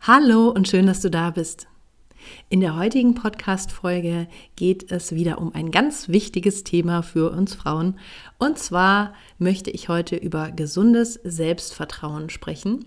Hallo 0.00 0.48
und 0.48 0.68
schön, 0.68 0.86
dass 0.86 1.00
du 1.00 1.10
da 1.10 1.30
bist. 1.30 1.66
In 2.48 2.60
der 2.60 2.76
heutigen 2.76 3.14
Podcast-Folge 3.14 4.28
geht 4.56 4.90
es 4.90 5.12
wieder 5.12 5.38
um 5.38 5.54
ein 5.54 5.70
ganz 5.70 6.08
wichtiges 6.08 6.64
Thema 6.64 7.02
für 7.02 7.30
uns 7.30 7.54
Frauen. 7.54 7.98
Und 8.38 8.58
zwar 8.58 9.12
möchte 9.38 9.70
ich 9.70 9.88
heute 9.88 10.16
über 10.16 10.50
gesundes 10.52 11.14
Selbstvertrauen 11.24 12.30
sprechen 12.30 12.86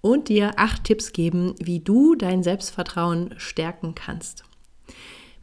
und 0.00 0.28
dir 0.28 0.52
acht 0.56 0.84
Tipps 0.84 1.12
geben, 1.12 1.54
wie 1.62 1.80
du 1.80 2.16
dein 2.16 2.42
Selbstvertrauen 2.42 3.34
stärken 3.36 3.94
kannst. 3.94 4.42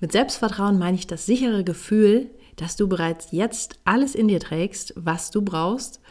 Mit 0.02 0.12
Selbstvertrauen 0.12 0.78
meine 0.78 0.98
ich 0.98 1.08
das 1.08 1.26
sichere 1.26 1.64
Gefühl, 1.64 2.32
dass 2.58 2.76
du 2.76 2.90
bereits 2.90 3.28
jetzt 3.32 3.80
alles 3.86 4.16
in 4.16 4.28
dir 4.28 4.40
trägst, 4.40 4.94
was 4.98 5.32
du 5.32 5.42
brauchst 5.42 6.02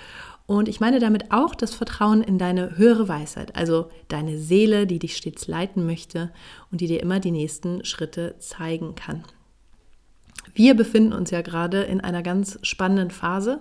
und 0.58 0.68
ich 0.68 0.80
meine 0.80 0.98
damit 0.98 1.32
auch 1.32 1.54
das 1.54 1.74
Vertrauen 1.74 2.22
in 2.22 2.38
deine 2.38 2.76
höhere 2.76 3.08
Weisheit, 3.08 3.56
also 3.56 3.88
deine 4.08 4.38
Seele, 4.38 4.86
die 4.86 4.98
dich 4.98 5.16
stets 5.16 5.46
leiten 5.46 5.86
möchte 5.86 6.30
und 6.70 6.80
die 6.80 6.86
dir 6.86 7.00
immer 7.00 7.20
die 7.20 7.30
nächsten 7.30 7.84
Schritte 7.84 8.34
zeigen 8.38 8.94
kann. 8.94 9.24
Wir 10.54 10.74
befinden 10.74 11.14
uns 11.14 11.30
ja 11.30 11.40
gerade 11.40 11.82
in 11.82 12.00
einer 12.00 12.22
ganz 12.22 12.58
spannenden 12.62 13.10
Phase. 13.10 13.60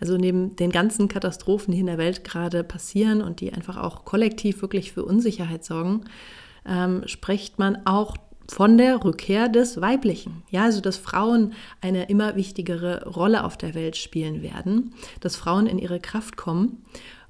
Also 0.00 0.16
neben 0.16 0.56
den 0.56 0.70
ganzen 0.70 1.08
Katastrophen, 1.08 1.72
die 1.72 1.80
in 1.80 1.86
der 1.86 1.98
Welt 1.98 2.24
gerade 2.24 2.64
passieren 2.64 3.20
und 3.20 3.40
die 3.40 3.52
einfach 3.52 3.76
auch 3.76 4.04
kollektiv 4.04 4.62
wirklich 4.62 4.92
für 4.92 5.04
Unsicherheit 5.04 5.64
sorgen, 5.64 6.04
ähm, 6.64 7.02
spricht 7.06 7.58
man 7.58 7.84
auch 7.84 8.16
von 8.50 8.76
der 8.76 9.04
Rückkehr 9.04 9.48
des 9.48 9.80
Weiblichen. 9.80 10.42
Ja, 10.50 10.64
also 10.64 10.80
dass 10.80 10.96
Frauen 10.96 11.54
eine 11.80 12.08
immer 12.08 12.36
wichtigere 12.36 13.06
Rolle 13.06 13.44
auf 13.44 13.56
der 13.56 13.74
Welt 13.74 13.96
spielen 13.96 14.42
werden, 14.42 14.94
dass 15.20 15.36
Frauen 15.36 15.66
in 15.66 15.78
ihre 15.78 16.00
Kraft 16.00 16.36
kommen 16.36 16.84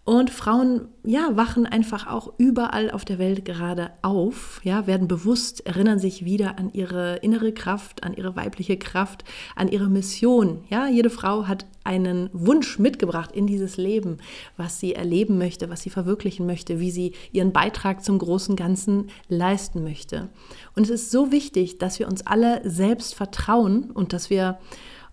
und 0.04 0.30
Frauen, 0.30 0.88
ja, 1.04 1.36
wachen 1.36 1.66
einfach 1.66 2.06
auch 2.06 2.32
überall 2.38 2.90
auf 2.90 3.04
der 3.04 3.18
Welt 3.18 3.44
gerade 3.44 3.90
auf, 4.02 4.60
ja, 4.64 4.86
werden 4.86 5.08
bewusst, 5.08 5.66
erinnern 5.66 5.98
sich 5.98 6.24
wieder 6.24 6.58
an 6.58 6.72
ihre 6.72 7.16
innere 7.16 7.52
Kraft, 7.52 8.02
an 8.02 8.14
ihre 8.14 8.34
weibliche 8.34 8.78
Kraft, 8.78 9.24
an 9.56 9.68
ihre 9.68 9.88
Mission. 9.88 10.64
Ja, 10.70 10.88
jede 10.88 11.10
Frau 11.10 11.46
hat 11.46 11.66
einen 11.84 12.30
Wunsch 12.32 12.78
mitgebracht 12.78 13.32
in 13.32 13.46
dieses 13.46 13.76
Leben, 13.76 14.18
was 14.56 14.80
sie 14.80 14.94
erleben 14.94 15.38
möchte, 15.38 15.70
was 15.70 15.82
sie 15.82 15.90
verwirklichen 15.90 16.46
möchte, 16.46 16.80
wie 16.80 16.90
sie 16.90 17.12
ihren 17.32 17.52
Beitrag 17.52 18.04
zum 18.04 18.18
großen 18.18 18.56
Ganzen 18.56 19.08
leisten 19.28 19.82
möchte. 19.82 20.28
Und 20.76 20.84
es 20.84 20.90
ist 20.90 21.10
so 21.10 21.32
wichtig, 21.32 21.78
dass 21.78 21.98
wir 21.98 22.08
uns 22.08 22.26
alle 22.26 22.60
selbst 22.68 23.14
vertrauen 23.14 23.90
und 23.90 24.12
dass 24.12 24.30
wir 24.30 24.58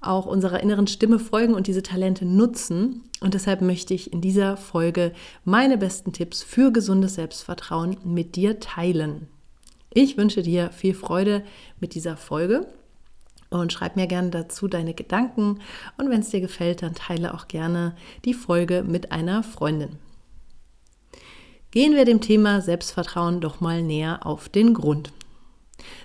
auch 0.01 0.25
unserer 0.25 0.61
inneren 0.61 0.87
Stimme 0.87 1.19
folgen 1.19 1.53
und 1.53 1.67
diese 1.67 1.83
Talente 1.83 2.25
nutzen. 2.25 3.03
Und 3.19 3.33
deshalb 3.33 3.61
möchte 3.61 3.93
ich 3.93 4.13
in 4.13 4.21
dieser 4.21 4.57
Folge 4.57 5.11
meine 5.43 5.77
besten 5.77 6.13
Tipps 6.13 6.43
für 6.43 6.71
gesundes 6.71 7.15
Selbstvertrauen 7.15 7.97
mit 8.03 8.35
dir 8.35 8.59
teilen. 8.59 9.27
Ich 9.91 10.17
wünsche 10.17 10.43
dir 10.43 10.69
viel 10.71 10.93
Freude 10.93 11.43
mit 11.79 11.95
dieser 11.95 12.17
Folge 12.17 12.67
und 13.49 13.71
schreib 13.71 13.95
mir 13.95 14.07
gerne 14.07 14.29
dazu 14.29 14.67
deine 14.67 14.93
Gedanken. 14.93 15.59
Und 15.97 16.09
wenn 16.09 16.21
es 16.21 16.29
dir 16.29 16.41
gefällt, 16.41 16.81
dann 16.81 16.95
teile 16.95 17.33
auch 17.33 17.47
gerne 17.47 17.95
die 18.25 18.33
Folge 18.33 18.83
mit 18.83 19.11
einer 19.11 19.43
Freundin. 19.43 19.97
Gehen 21.71 21.95
wir 21.95 22.05
dem 22.05 22.21
Thema 22.21 22.61
Selbstvertrauen 22.61 23.41
doch 23.41 23.59
mal 23.59 23.83
näher 23.83 24.25
auf 24.25 24.49
den 24.49 24.73
Grund. 24.73 25.11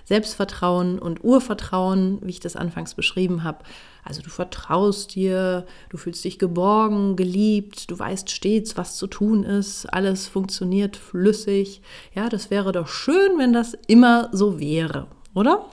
Selbstvertrauen 0.05 0.99
und 0.99 1.23
Urvertrauen, 1.23 2.19
wie 2.21 2.31
ich 2.31 2.39
das 2.39 2.55
anfangs 2.55 2.93
beschrieben 2.93 3.43
habe. 3.43 3.63
Also 4.03 4.21
du 4.21 4.29
vertraust 4.29 5.15
dir, 5.15 5.65
du 5.89 5.97
fühlst 5.97 6.23
dich 6.25 6.37
geborgen, 6.37 7.15
geliebt, 7.15 7.89
du 7.89 7.97
weißt 7.97 8.29
stets, 8.29 8.75
was 8.75 8.97
zu 8.97 9.07
tun 9.07 9.43
ist, 9.43 9.85
alles 9.85 10.27
funktioniert 10.27 10.97
flüssig. 10.97 11.81
Ja, 12.13 12.29
das 12.29 12.51
wäre 12.51 12.71
doch 12.73 12.87
schön, 12.87 13.37
wenn 13.37 13.53
das 13.53 13.77
immer 13.87 14.29
so 14.33 14.59
wäre, 14.59 15.07
oder? 15.33 15.65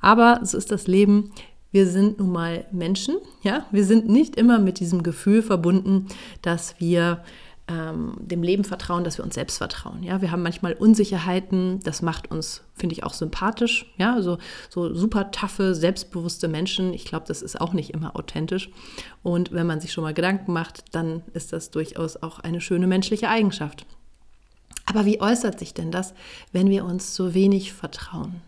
Aber 0.00 0.40
so 0.42 0.58
ist 0.58 0.70
das 0.70 0.86
Leben. 0.86 1.32
Wir 1.72 1.86
sind 1.86 2.18
nun 2.18 2.32
mal 2.32 2.64
Menschen, 2.72 3.16
ja. 3.42 3.66
Wir 3.70 3.84
sind 3.84 4.08
nicht 4.08 4.36
immer 4.36 4.58
mit 4.58 4.80
diesem 4.80 5.02
Gefühl 5.02 5.42
verbunden, 5.42 6.06
dass 6.42 6.74
wir 6.80 7.22
ähm, 7.70 8.14
dem 8.18 8.42
Leben 8.42 8.64
vertrauen, 8.64 9.04
dass 9.04 9.18
wir 9.18 9.24
uns 9.24 9.36
selbst 9.36 9.58
vertrauen. 9.58 10.02
Ja, 10.02 10.20
wir 10.20 10.32
haben 10.32 10.42
manchmal 10.42 10.72
Unsicherheiten, 10.72 11.78
das 11.84 12.02
macht 12.02 12.30
uns, 12.30 12.64
finde 12.74 12.94
ich, 12.94 13.04
auch 13.04 13.14
sympathisch. 13.14 13.86
Ja, 13.96 14.14
also 14.14 14.38
so 14.68 14.92
super 14.92 15.30
taffe, 15.30 15.76
selbstbewusste 15.76 16.48
Menschen, 16.48 16.92
ich 16.92 17.04
glaube, 17.04 17.26
das 17.28 17.42
ist 17.42 17.60
auch 17.60 17.72
nicht 17.72 17.90
immer 17.90 18.16
authentisch. 18.16 18.70
Und 19.22 19.52
wenn 19.52 19.68
man 19.68 19.80
sich 19.80 19.92
schon 19.92 20.02
mal 20.02 20.14
Gedanken 20.14 20.52
macht, 20.52 20.82
dann 20.92 21.22
ist 21.32 21.52
das 21.52 21.70
durchaus 21.70 22.20
auch 22.20 22.40
eine 22.40 22.60
schöne 22.60 22.88
menschliche 22.88 23.28
Eigenschaft. 23.28 23.86
Aber 24.86 25.04
wie 25.06 25.20
äußert 25.20 25.60
sich 25.60 25.72
denn 25.72 25.92
das, 25.92 26.14
wenn 26.50 26.68
wir 26.68 26.84
uns 26.84 27.14
so 27.14 27.34
wenig 27.34 27.72
vertrauen? 27.72 28.42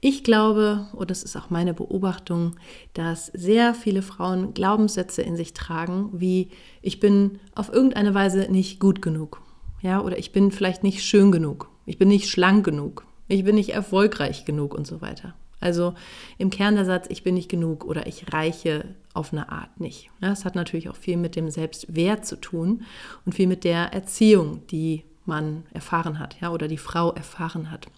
Ich 0.00 0.24
glaube, 0.24 0.86
und 0.92 1.10
das 1.10 1.22
ist 1.22 1.36
auch 1.36 1.50
meine 1.50 1.72
Beobachtung, 1.72 2.56
dass 2.94 3.26
sehr 3.26 3.74
viele 3.74 4.02
Frauen 4.02 4.52
Glaubenssätze 4.52 5.22
in 5.22 5.36
sich 5.36 5.54
tragen, 5.54 6.10
wie 6.12 6.50
ich 6.82 7.00
bin 7.00 7.38
auf 7.54 7.72
irgendeine 7.72 8.14
Weise 8.14 8.46
nicht 8.50 8.78
gut 8.78 9.00
genug. 9.00 9.40
Ja, 9.80 10.00
oder 10.00 10.18
ich 10.18 10.32
bin 10.32 10.50
vielleicht 10.50 10.82
nicht 10.82 11.02
schön 11.02 11.32
genug. 11.32 11.70
Ich 11.86 11.98
bin 11.98 12.08
nicht 12.08 12.28
schlank 12.28 12.64
genug. 12.64 13.06
Ich 13.28 13.44
bin 13.44 13.54
nicht 13.54 13.70
erfolgreich 13.70 14.44
genug 14.44 14.74
und 14.74 14.86
so 14.86 15.00
weiter. 15.00 15.34
Also 15.60 15.94
im 16.38 16.50
Kern 16.50 16.74
der 16.74 16.84
Satz, 16.84 17.06
ich 17.08 17.22
bin 17.22 17.34
nicht 17.34 17.48
genug 17.48 17.84
oder 17.84 18.06
ich 18.06 18.32
reiche 18.32 18.94
auf 19.14 19.32
eine 19.32 19.48
Art 19.50 19.80
nicht. 19.80 20.10
Das 20.20 20.44
hat 20.44 20.54
natürlich 20.54 20.90
auch 20.90 20.96
viel 20.96 21.16
mit 21.16 21.34
dem 21.34 21.50
Selbstwert 21.50 22.26
zu 22.26 22.36
tun 22.36 22.84
und 23.24 23.34
viel 23.34 23.46
mit 23.46 23.64
der 23.64 23.92
Erziehung, 23.94 24.66
die 24.68 25.04
man 25.24 25.64
erfahren 25.72 26.18
hat, 26.18 26.36
ja, 26.40 26.52
oder 26.52 26.68
die 26.68 26.76
Frau 26.76 27.12
erfahren 27.12 27.70
hat. 27.70 27.88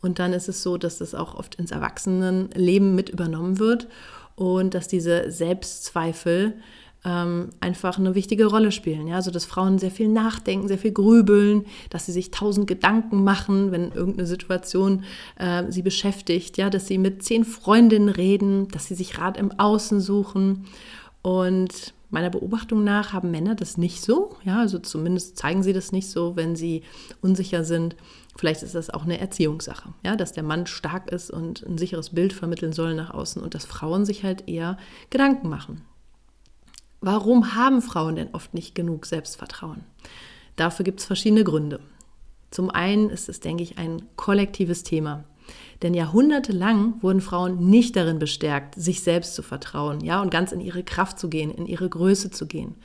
Und 0.00 0.18
dann 0.18 0.32
ist 0.32 0.48
es 0.48 0.62
so, 0.62 0.76
dass 0.76 0.98
das 0.98 1.14
auch 1.14 1.34
oft 1.34 1.56
ins 1.56 1.70
Erwachsenenleben 1.70 2.94
mit 2.94 3.08
übernommen 3.08 3.58
wird 3.58 3.88
und 4.36 4.74
dass 4.74 4.86
diese 4.86 5.30
Selbstzweifel 5.30 6.54
ähm, 7.04 7.50
einfach 7.60 7.98
eine 7.98 8.14
wichtige 8.14 8.46
Rolle 8.46 8.72
spielen. 8.72 9.06
Ja? 9.06 9.16
Also 9.16 9.30
dass 9.30 9.44
Frauen 9.44 9.78
sehr 9.78 9.90
viel 9.90 10.08
nachdenken, 10.08 10.68
sehr 10.68 10.78
viel 10.78 10.92
grübeln, 10.92 11.66
dass 11.90 12.06
sie 12.06 12.12
sich 12.12 12.30
tausend 12.30 12.66
Gedanken 12.66 13.24
machen, 13.24 13.72
wenn 13.72 13.92
irgendeine 13.92 14.26
Situation 14.26 15.04
äh, 15.36 15.64
sie 15.68 15.82
beschäftigt, 15.82 16.56
ja, 16.56 16.70
dass 16.70 16.86
sie 16.86 16.98
mit 16.98 17.22
zehn 17.22 17.44
Freundinnen 17.44 18.08
reden, 18.08 18.68
dass 18.68 18.86
sie 18.86 18.94
sich 18.94 19.18
Rat 19.18 19.36
im 19.36 19.52
Außen 19.58 20.00
suchen. 20.00 20.66
Und 21.22 21.94
meiner 22.10 22.30
Beobachtung 22.30 22.84
nach 22.84 23.12
haben 23.12 23.30
Männer 23.30 23.54
das 23.54 23.76
nicht 23.76 24.02
so. 24.02 24.36
Ja, 24.44 24.60
also 24.60 24.78
zumindest 24.78 25.36
zeigen 25.36 25.62
sie 25.62 25.72
das 25.72 25.92
nicht 25.92 26.08
so, 26.08 26.36
wenn 26.36 26.56
sie 26.56 26.82
unsicher 27.20 27.64
sind. 27.64 27.96
Vielleicht 28.38 28.62
ist 28.62 28.76
das 28.76 28.88
auch 28.88 29.02
eine 29.02 29.18
Erziehungssache, 29.18 29.92
ja, 30.04 30.14
dass 30.14 30.32
der 30.32 30.44
Mann 30.44 30.68
stark 30.68 31.10
ist 31.10 31.28
und 31.28 31.66
ein 31.66 31.76
sicheres 31.76 32.10
Bild 32.10 32.32
vermitteln 32.32 32.72
soll 32.72 32.94
nach 32.94 33.10
außen 33.10 33.42
und 33.42 33.56
dass 33.56 33.66
Frauen 33.66 34.04
sich 34.04 34.22
halt 34.22 34.48
eher 34.48 34.78
Gedanken 35.10 35.48
machen. 35.48 35.82
Warum 37.00 37.56
haben 37.56 37.82
Frauen 37.82 38.14
denn 38.14 38.32
oft 38.32 38.54
nicht 38.54 38.76
genug 38.76 39.06
Selbstvertrauen? 39.06 39.82
Dafür 40.54 40.84
gibt 40.84 41.00
es 41.00 41.06
verschiedene 41.06 41.42
Gründe. 41.42 41.80
Zum 42.52 42.70
einen 42.70 43.10
ist 43.10 43.28
es, 43.28 43.40
denke 43.40 43.64
ich, 43.64 43.76
ein 43.76 44.02
kollektives 44.14 44.84
Thema. 44.84 45.24
Denn 45.82 45.94
jahrhundertelang 45.94 47.02
wurden 47.02 47.20
Frauen 47.20 47.68
nicht 47.68 47.96
darin 47.96 48.20
bestärkt, 48.20 48.76
sich 48.76 49.02
selbst 49.02 49.34
zu 49.34 49.42
vertrauen, 49.42 50.00
ja, 50.00 50.22
und 50.22 50.30
ganz 50.30 50.52
in 50.52 50.60
ihre 50.60 50.84
Kraft 50.84 51.18
zu 51.18 51.28
gehen, 51.28 51.50
in 51.50 51.66
ihre 51.66 51.88
Größe 51.88 52.30
zu 52.30 52.46
gehen. 52.46 52.76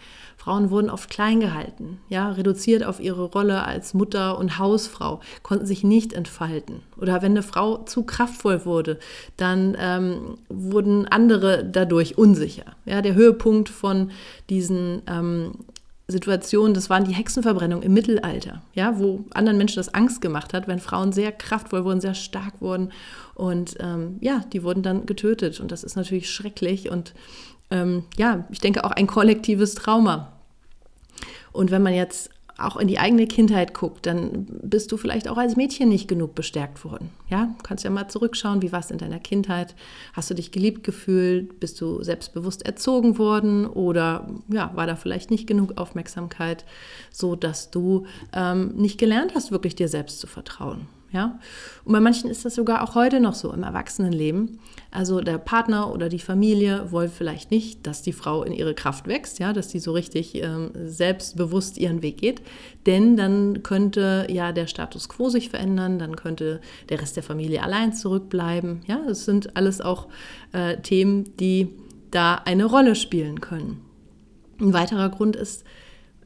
Frauen 0.44 0.72
wurden 0.72 0.90
oft 0.90 1.10
klein 1.10 1.40
gehalten, 1.40 2.00
ja, 2.10 2.30
reduziert 2.30 2.84
auf 2.84 3.00
ihre 3.00 3.24
Rolle 3.24 3.64
als 3.64 3.94
Mutter 3.94 4.38
und 4.38 4.60
Hausfrau, 4.60 5.22
konnten 5.42 5.66
sich 5.66 5.86
nicht 5.86 6.12
entfalten. 6.12 6.82
Oder 6.98 7.22
wenn 7.22 7.32
eine 7.32 7.44
Frau 7.44 7.78
zu 7.78 8.04
kraftvoll 8.04 8.66
wurde, 8.66 9.00
dann 9.38 9.78
ähm, 9.80 10.38
wurden 10.50 11.08
andere 11.08 11.64
dadurch 11.64 12.18
unsicher. 12.18 12.76
Ja, 12.84 13.02
der 13.02 13.16
Höhepunkt 13.16 13.70
von 13.70 14.12
diesen 14.50 15.02
ähm, 15.08 15.54
Situationen, 16.10 16.74
das 16.74 16.90
waren 16.90 17.06
die 17.06 17.14
Hexenverbrennungen 17.14 17.86
im 17.86 17.94
Mittelalter, 17.94 18.62
ja, 18.74 19.00
wo 19.00 19.24
anderen 19.34 19.58
Menschen 19.58 19.78
das 19.78 19.94
Angst 19.94 20.20
gemacht 20.20 20.54
hat, 20.54 20.68
wenn 20.68 20.80
Frauen 20.80 21.14
sehr 21.14 21.32
kraftvoll 21.32 21.86
wurden, 21.86 22.02
sehr 22.02 22.16
stark 22.16 22.60
wurden 22.60 22.92
und 23.34 23.78
ähm, 23.80 24.18
ja, 24.20 24.44
die 24.52 24.64
wurden 24.64 24.84
dann 24.84 25.06
getötet 25.06 25.62
und 25.62 25.72
das 25.72 25.86
ist 25.86 25.96
natürlich 25.96 26.30
schrecklich 26.30 26.92
und 26.92 27.14
ähm, 27.74 28.04
ja, 28.18 28.46
ich 28.52 28.60
denke 28.60 28.86
auch 28.86 28.92
ein 28.92 29.08
kollektives 29.08 29.76
Trauma. 29.76 30.32
Und 31.52 31.72
wenn 31.72 31.82
man 31.82 31.94
jetzt 31.94 32.30
auch 32.60 32.78
in 32.78 32.88
die 32.88 33.00
eigene 33.00 33.26
Kindheit 33.26 33.74
guckt, 33.74 34.06
dann 34.06 34.46
bist 34.62 34.92
du 34.92 34.98
vielleicht 34.98 35.28
auch 35.28 35.38
als 35.38 35.56
Mädchen 35.56 35.90
nicht 35.90 36.08
genug 36.08 36.36
bestärkt 36.36 36.86
worden. 36.86 37.10
Ja, 37.28 37.46
du 37.58 37.64
kannst 37.64 37.84
ja 37.84 37.90
mal 37.90 38.08
zurückschauen, 38.08 38.62
wie 38.62 38.72
war 38.72 38.80
es 38.80 38.92
in 38.92 39.00
deiner 39.00 39.20
Kindheit? 39.20 39.74
Hast 40.14 40.30
du 40.30 40.36
dich 40.36 40.52
geliebt 40.52 40.84
gefühlt? 40.84 41.60
Bist 41.60 41.82
du 41.82 42.04
selbstbewusst 42.04 42.64
erzogen 42.64 43.18
worden? 43.18 43.66
Oder 43.66 44.30
ja, 44.50 44.72
war 44.76 44.86
da 44.86 44.96
vielleicht 44.96 45.32
nicht 45.32 45.48
genug 45.48 45.78
Aufmerksamkeit, 45.78 46.64
so 47.12 47.36
dass 47.36 47.72
du 47.72 48.06
ähm, 48.34 48.76
nicht 48.76 49.00
gelernt 49.00 49.34
hast, 49.34 49.52
wirklich 49.52 49.76
dir 49.76 49.88
selbst 49.88 50.20
zu 50.20 50.28
vertrauen? 50.28 50.88
Ja? 51.14 51.40
Und 51.86 51.94
bei 51.94 52.00
manchen 52.00 52.30
ist 52.30 52.44
das 52.44 52.56
sogar 52.56 52.84
auch 52.84 52.96
heute 52.96 53.20
noch 53.20 53.36
so 53.36 53.54
im 53.54 53.64
Erwachsenenleben. 53.64 54.60
Also 54.92 55.22
der 55.22 55.38
Partner 55.38 55.94
oder 55.94 56.10
die 56.10 56.20
Familie 56.20 56.92
wollen 56.92 57.10
vielleicht 57.10 57.52
nicht, 57.52 57.86
dass 57.88 58.02
die 58.02 58.14
Frau 58.14 58.44
in 58.44 58.52
ihre 58.52 58.74
Kraft 58.74 59.08
wächst, 59.08 59.40
ja, 59.40 59.54
dass 59.54 59.68
die 59.70 59.80
so 59.80 59.92
richtig 59.92 60.36
ähm, 60.36 60.72
selbstbewusst 60.74 61.78
ihren 61.78 62.02
Weg 62.02 62.18
geht, 62.18 62.42
denn 62.86 63.16
dann 63.16 63.64
könnte 63.64 64.28
ja 64.30 64.52
der 64.52 64.68
Status 64.68 65.08
quo 65.08 65.30
sich 65.30 65.50
verändern, 65.50 66.00
dann 66.00 66.16
könnte 66.16 66.60
der 66.90 67.00
Rest 67.00 67.16
der 67.16 67.24
Familie 67.24 67.64
allein 67.64 67.94
zurückbleiben. 67.94 68.82
Ja, 68.88 69.00
das 69.08 69.26
sind 69.26 69.56
alles 69.56 69.82
auch 69.82 70.08
äh, 70.52 70.78
Themen, 70.78 71.38
die 71.38 71.70
da 72.12 72.36
eine 72.46 72.66
Rolle 72.66 72.96
spielen 72.96 73.40
können. 73.40 73.82
Ein 74.60 74.74
weiterer 74.74 75.10
Grund 75.10 75.36
ist, 75.36 75.64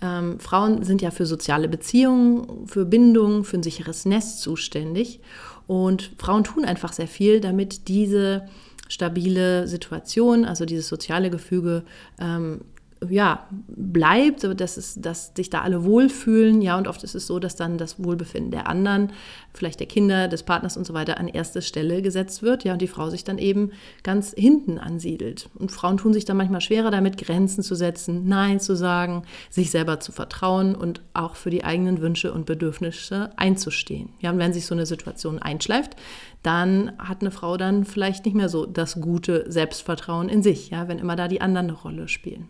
ähm, 0.02 0.40
Frauen 0.40 0.84
sind 0.84 1.02
ja 1.02 1.12
für 1.12 1.26
soziale 1.26 1.68
Beziehungen, 1.68 2.68
für 2.68 2.86
Bindung, 2.86 3.44
für 3.44 3.58
ein 3.58 3.64
sicheres 3.64 4.06
Nest 4.06 4.42
zuständig. 4.42 5.20
Und 5.68 6.12
Frauen 6.18 6.44
tun 6.44 6.66
einfach 6.66 6.94
sehr 6.94 7.08
viel, 7.08 7.42
damit 7.42 7.88
diese 7.88 8.48
stabile 8.88 9.68
Situation, 9.68 10.46
also 10.46 10.66
dieses 10.66 10.88
soziale 10.88 11.30
Gefüge, 11.30 11.84
ähm, 12.20 12.62
ja, 13.10 13.48
bleibt, 13.68 14.44
dass, 14.60 14.78
es, 14.78 14.96
dass 14.96 15.32
sich 15.36 15.50
da 15.50 15.62
alle 15.62 15.84
wohlfühlen. 15.84 16.62
Ja, 16.62 16.78
und 16.78 16.88
oft 16.88 17.04
ist 17.04 17.16
es 17.16 17.28
so, 17.28 17.40
dass 17.40 17.56
dann 17.56 17.78
das 17.78 18.04
Wohlbefinden 18.04 18.52
der 18.52 18.68
anderen, 18.68 19.12
vielleicht 19.54 19.80
der 19.80 19.88
Kinder, 19.88 20.28
des 20.28 20.44
Partners 20.44 20.78
und 20.78 20.86
so 20.86 20.94
weiter 20.94 21.20
an 21.20 21.28
erste 21.28 21.62
Stelle 21.62 22.02
gesetzt 22.02 22.42
wird. 22.42 22.64
Ja, 22.64 22.74
und 22.74 22.82
die 22.82 22.88
Frau 22.88 23.10
sich 23.10 23.24
dann 23.24 23.38
eben 23.38 23.72
ganz 24.04 24.34
hinten 24.36 24.80
ansiedelt. 24.80 25.50
Und 25.56 25.72
Frauen 25.72 25.98
tun 25.98 26.14
sich 26.14 26.26
dann 26.26 26.38
manchmal 26.38 26.62
schwerer 26.62 26.92
damit, 26.92 27.18
Grenzen 27.18 27.64
zu 27.64 27.76
setzen, 27.76 28.28
Nein 28.28 28.60
zu 28.60 28.76
sagen, 28.76 29.24
sich 29.50 29.72
selber 29.72 30.00
zu 30.00 30.12
vertrauen 30.12 30.76
und 30.76 31.02
auch 31.14 31.36
für 31.36 31.50
die 31.50 31.64
eigenen 31.64 32.02
Wünsche 32.02 32.34
und 32.34 32.46
Bedürfnisse 32.46 33.32
einzustehen. 33.38 34.10
Ja, 34.20 34.32
und 34.32 34.40
wenn 34.40 34.54
sich 34.54 34.66
so 34.66 34.76
eine 34.76 34.86
Situation 34.86 35.40
einschleift, 35.40 35.96
dann 36.44 36.94
hat 36.98 37.22
eine 37.22 37.32
Frau 37.32 37.58
dann 37.58 37.84
vielleicht 37.84 38.26
nicht 38.26 38.36
mehr 38.36 38.50
so 38.50 38.66
das 38.66 39.02
gute 39.02 39.46
Selbstvertrauen 39.52 40.30
in 40.30 40.44
sich, 40.44 40.70
ja, 40.70 40.88
wenn 40.88 41.00
immer 41.00 41.16
da 41.16 41.28
die 41.28 41.42
anderen 41.42 41.68
eine 41.68 41.78
Rolle 41.78 42.08
spielen. 42.08 42.48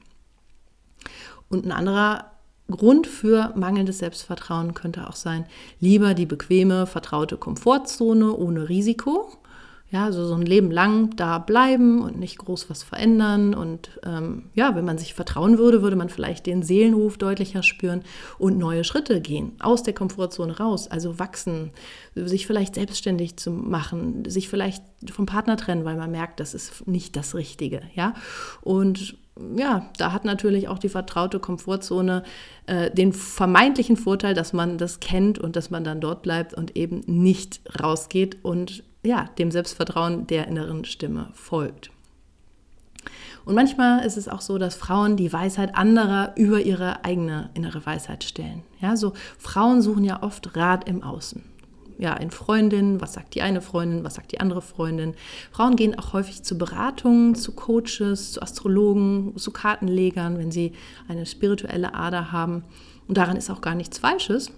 Und 1.50 1.66
ein 1.66 1.72
anderer 1.72 2.32
Grund 2.70 3.08
für 3.08 3.54
mangelndes 3.56 4.00
Selbstvertrauen 4.00 4.74
könnte 4.74 5.08
auch 5.08 5.16
sein, 5.16 5.46
lieber 5.80 6.14
die 6.14 6.26
bequeme, 6.26 6.86
vertraute 6.86 7.38
Komfortzone 7.38 8.34
ohne 8.34 8.68
Risiko. 8.68 9.32
Ja, 9.90 10.04
also 10.04 10.26
so 10.26 10.34
ein 10.34 10.42
Leben 10.42 10.70
lang 10.70 11.16
da 11.16 11.38
bleiben 11.38 12.02
und 12.02 12.20
nicht 12.20 12.38
groß 12.40 12.70
was 12.70 12.84
verändern. 12.84 13.54
Und 13.54 14.02
ähm, 14.06 14.50
ja, 14.54 14.76
wenn 14.76 14.84
man 14.84 14.98
sich 14.98 15.14
vertrauen 15.14 15.58
würde, 15.58 15.82
würde 15.82 15.96
man 15.96 16.10
vielleicht 16.10 16.46
den 16.46 16.62
Seelenruf 16.62 17.18
deutlicher 17.18 17.64
spüren 17.64 18.04
und 18.38 18.58
neue 18.58 18.84
Schritte 18.84 19.22
gehen, 19.22 19.54
aus 19.60 19.84
der 19.84 19.94
Komfortzone 19.94 20.58
raus, 20.58 20.90
also 20.90 21.20
wachsen, 21.20 21.72
sich 22.16 22.48
vielleicht 22.48 22.76
selbstständig 22.76 23.38
zu 23.38 23.50
machen, 23.50 24.26
sich 24.28 24.50
vielleicht 24.50 24.84
vom 25.10 25.26
Partner 25.26 25.56
trennen, 25.56 25.86
weil 25.86 25.96
man 25.96 26.12
merkt, 26.12 26.42
das 26.42 26.54
ist 26.54 26.86
nicht 26.86 27.16
das 27.16 27.34
Richtige. 27.34 27.84
Ja, 27.96 28.14
und 28.60 29.16
ja, 29.56 29.90
da 29.98 30.12
hat 30.12 30.26
natürlich 30.26 30.68
auch 30.68 30.80
die 30.80 30.90
vertraute 30.90 31.40
Komfortzone 31.40 32.24
äh, 32.66 32.92
den 32.92 33.14
vermeintlichen 33.14 33.98
Vorteil, 33.98 34.34
dass 34.34 34.54
man 34.54 34.78
das 34.78 35.00
kennt 35.00 35.40
und 35.40 35.56
dass 35.56 35.70
man 35.70 35.84
dann 35.84 36.02
dort 36.02 36.22
bleibt 36.22 36.54
und 36.54 36.76
eben 36.76 37.04
nicht 37.06 37.62
rausgeht 37.82 38.44
und 38.44 38.84
ja, 39.04 39.30
dem 39.38 39.52
Selbstvertrauen 39.52 40.28
der 40.28 40.48
inneren 40.48 40.86
Stimme 40.86 41.30
folgt. 41.34 41.92
Und 43.46 43.56
manchmal 43.56 44.06
ist 44.06 44.18
es 44.18 44.28
auch 44.28 44.42
so, 44.42 44.58
dass 44.58 44.76
Frauen 44.76 45.16
die 45.16 45.32
Weisheit 45.32 45.76
anderer 45.76 46.34
über 46.36 46.60
ihre 46.60 47.06
eigene 47.06 47.50
innere 47.54 47.86
Weisheit 47.86 48.26
stellen. 48.26 48.64
Ja, 48.82 48.98
so 48.98 49.14
Frauen 49.38 49.82
suchen 49.82 50.04
ja 50.04 50.22
oft 50.22 50.58
Rat 50.58 50.90
im 50.90 51.02
Außen 51.02 51.57
ja, 51.98 52.14
in 52.14 52.32
Freundinnen, 52.32 53.02
was 53.02 53.14
sagt 53.14 53.36
die 53.36 53.42
eine 53.42 53.62
Freundin, 53.62 54.04
was 54.04 54.16
sagt 54.16 54.32
die 54.32 54.40
andere 54.40 54.62
Freundin. 54.62 55.14
Frauen 55.52 55.76
gehen 55.76 55.98
auch 55.98 56.14
häufig 56.14 56.44
zu 56.44 56.58
Beratungen, 56.58 57.36
zu 57.36 57.54
Coaches, 57.54 58.34
zu 58.34 58.42
Astrologen, 58.42 59.34
zu 59.38 59.52
Kartenlegern, 59.52 60.38
wenn 60.38 60.52
sie 60.52 60.74
eine 61.08 61.26
spirituelle 61.26 61.96
Ader 61.96 62.32
haben. 62.32 62.64
Und 63.08 63.18
daran 63.18 63.38
ist 63.38 63.50
auch 63.50 63.62
gar 63.62 63.76
nichts 63.76 63.98
Falsches. 63.98 64.52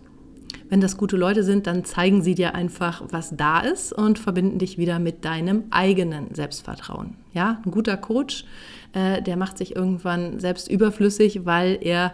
Wenn 0.69 0.81
das 0.81 0.97
gute 0.97 1.17
Leute 1.17 1.43
sind, 1.43 1.65
dann 1.65 1.83
zeigen 1.83 2.21
sie 2.21 2.35
dir 2.35 2.53
einfach, 2.55 3.03
was 3.09 3.35
da 3.35 3.59
ist 3.59 3.91
und 3.91 4.19
verbinden 4.19 4.59
dich 4.59 4.77
wieder 4.77 4.99
mit 4.99 5.25
deinem 5.25 5.63
eigenen 5.71 6.33
Selbstvertrauen. 6.33 7.15
Ja, 7.33 7.61
ein 7.65 7.71
guter 7.71 7.97
Coach, 7.97 8.45
äh, 8.93 9.21
der 9.21 9.35
macht 9.35 9.57
sich 9.57 9.75
irgendwann 9.75 10.39
selbst 10.39 10.69
überflüssig, 10.69 11.45
weil 11.45 11.79
er 11.81 12.13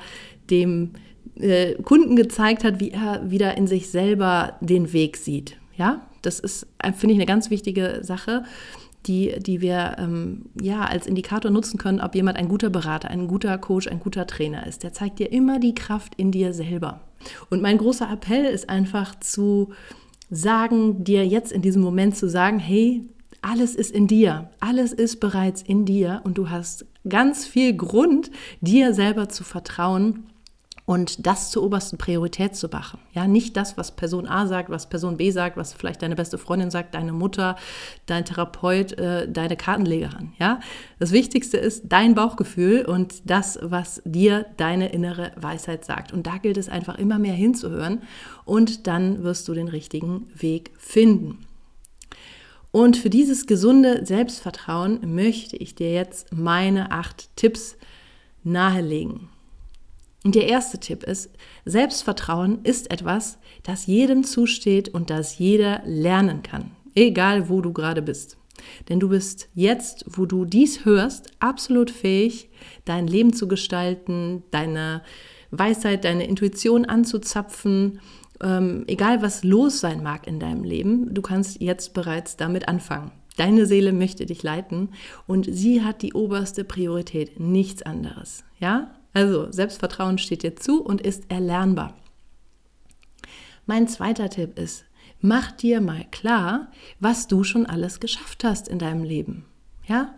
dem 0.49 0.91
äh, 1.39 1.73
Kunden 1.75 2.15
gezeigt 2.15 2.63
hat, 2.63 2.79
wie 2.79 2.91
er 2.91 3.29
wieder 3.29 3.57
in 3.57 3.67
sich 3.67 3.89
selber 3.89 4.53
den 4.61 4.93
Weg 4.93 5.17
sieht. 5.17 5.57
Ja, 5.77 6.01
das 6.21 6.39
ist, 6.39 6.67
äh, 6.79 6.93
finde 6.93 7.13
ich, 7.13 7.19
eine 7.19 7.25
ganz 7.25 7.49
wichtige 7.49 7.99
Sache, 8.01 8.43
die, 9.05 9.35
die 9.39 9.61
wir 9.61 9.97
ähm, 9.99 10.45
ja 10.59 10.85
als 10.85 11.07
Indikator 11.07 11.51
nutzen 11.51 11.77
können, 11.77 12.01
ob 12.01 12.15
jemand 12.15 12.37
ein 12.37 12.47
guter 12.47 12.69
Berater, 12.69 13.09
ein 13.09 13.27
guter 13.27 13.57
Coach, 13.57 13.87
ein 13.87 13.99
guter 13.99 14.25
Trainer 14.25 14.65
ist. 14.65 14.83
Der 14.83 14.93
zeigt 14.93 15.19
dir 15.19 15.31
immer 15.31 15.59
die 15.59 15.75
Kraft 15.75 16.13
in 16.15 16.31
dir 16.31 16.53
selber. 16.53 17.01
Und 17.49 17.61
mein 17.61 17.77
großer 17.77 18.11
Appell 18.11 18.45
ist 18.45 18.69
einfach 18.69 19.19
zu 19.19 19.73
sagen, 20.29 21.03
dir 21.03 21.25
jetzt 21.25 21.51
in 21.51 21.61
diesem 21.61 21.81
Moment 21.81 22.15
zu 22.17 22.29
sagen, 22.29 22.59
hey, 22.59 23.03
alles 23.41 23.75
ist 23.75 23.91
in 23.91 24.07
dir, 24.07 24.49
alles 24.59 24.91
ist 24.91 25.19
bereits 25.19 25.61
in 25.61 25.85
dir 25.85 26.21
und 26.23 26.37
du 26.37 26.49
hast 26.49 26.85
ganz 27.07 27.45
viel 27.45 27.75
Grund, 27.75 28.31
dir 28.59 28.93
selber 28.93 29.29
zu 29.29 29.43
vertrauen 29.43 30.23
und 30.85 31.25
das 31.25 31.49
zur 31.49 31.63
obersten 31.63 31.97
Priorität 31.97 32.55
zu 32.55 32.67
machen. 32.67 32.99
Ja, 33.13 33.27
nicht 33.27 33.57
das, 33.57 33.75
was 33.75 33.95
Person 33.95 34.27
A 34.27 34.45
sagt, 34.45 34.69
was 34.69 34.87
Person 34.87 35.17
B 35.17 35.31
sagt, 35.31 35.57
was 35.57 35.73
vielleicht 35.73 36.01
deine 36.01 36.15
beste 36.15 36.37
Freundin 36.37 36.69
sagt, 36.69 36.93
deine 36.93 37.11
Mutter, 37.11 37.55
dein 38.05 38.23
Therapeut, 38.23 38.93
äh, 38.93 39.27
deine 39.27 39.57
Kartenlegerin. 39.57 40.33
Ja, 40.37 40.59
das 40.99 41.11
Wichtigste 41.11 41.57
ist 41.57 41.85
dein 41.89 42.13
Bauchgefühl 42.13 42.85
und 42.85 43.29
das, 43.29 43.57
was 43.61 44.01
dir 44.05 44.45
deine 44.57 44.89
innere 44.89 45.31
Weisheit 45.35 45.85
sagt. 45.85 46.13
Und 46.13 46.27
da 46.27 46.37
gilt 46.37 46.57
es 46.57 46.69
einfach 46.69 46.97
immer 46.99 47.17
mehr 47.17 47.33
hinzuhören 47.33 48.03
und 48.45 48.85
dann 48.85 49.23
wirst 49.23 49.47
du 49.47 49.53
den 49.53 49.67
richtigen 49.67 50.27
Weg 50.35 50.71
finden. 50.77 51.45
Und 52.71 52.97
für 52.97 53.09
dieses 53.09 53.47
gesunde 53.47 54.05
Selbstvertrauen 54.05 55.15
möchte 55.15 55.55
ich 55.55 55.75
dir 55.75 55.93
jetzt 55.93 56.33
meine 56.33 56.91
acht 56.91 57.35
Tipps 57.37 57.77
nahelegen. 58.43 59.29
Und 60.25 60.33
der 60.33 60.47
erste 60.47 60.79
Tipp 60.79 61.03
ist, 61.03 61.29
Selbstvertrauen 61.65 62.63
ist 62.63 62.89
etwas, 62.89 63.37
das 63.61 63.85
jedem 63.85 64.23
zusteht 64.23 64.89
und 64.89 65.11
das 65.11 65.37
jeder 65.37 65.83
lernen 65.85 66.41
kann, 66.41 66.71
egal 66.95 67.47
wo 67.47 67.61
du 67.61 67.71
gerade 67.71 68.01
bist. 68.01 68.35
Denn 68.89 68.99
du 68.99 69.09
bist 69.09 69.49
jetzt, 69.53 70.03
wo 70.07 70.25
du 70.25 70.43
dies 70.45 70.83
hörst, 70.83 71.29
absolut 71.39 71.91
fähig, 71.91 72.49
dein 72.85 73.05
Leben 73.05 73.33
zu 73.33 73.47
gestalten, 73.47 74.41
deine 74.49 75.03
Weisheit, 75.51 76.03
deine 76.05 76.25
Intuition 76.25 76.85
anzuzapfen, 76.85 77.99
ähm, 78.41 78.83
egal 78.87 79.21
was 79.21 79.43
los 79.43 79.79
sein 79.79 80.01
mag 80.01 80.25
in 80.25 80.39
deinem 80.39 80.63
Leben, 80.63 81.13
du 81.13 81.21
kannst 81.21 81.61
jetzt 81.61 81.93
bereits 81.93 82.35
damit 82.35 82.67
anfangen. 82.67 83.11
Deine 83.37 83.67
Seele 83.67 83.93
möchte 83.93 84.25
dich 84.25 84.41
leiten 84.41 84.89
und 85.27 85.47
sie 85.47 85.83
hat 85.83 86.01
die 86.01 86.13
oberste 86.13 86.63
Priorität, 86.63 87.39
nichts 87.39 87.83
anderes. 87.83 88.43
Ja? 88.59 88.95
Also 89.15 89.49
Selbstvertrauen 89.49 90.17
steht 90.17 90.43
dir 90.43 90.57
zu 90.57 90.83
und 90.83 90.99
ist 90.99 91.31
erlernbar. 91.31 91.95
Mein 93.65 93.87
zweiter 93.87 94.29
Tipp 94.29 94.59
ist, 94.59 94.83
mach 95.21 95.53
dir 95.53 95.79
mal 95.79 96.05
klar, 96.11 96.67
was 96.99 97.27
du 97.27 97.45
schon 97.45 97.65
alles 97.65 98.01
geschafft 98.01 98.43
hast 98.43 98.67
in 98.67 98.77
deinem 98.77 99.03
Leben. 99.03 99.45
Ja, 99.87 100.15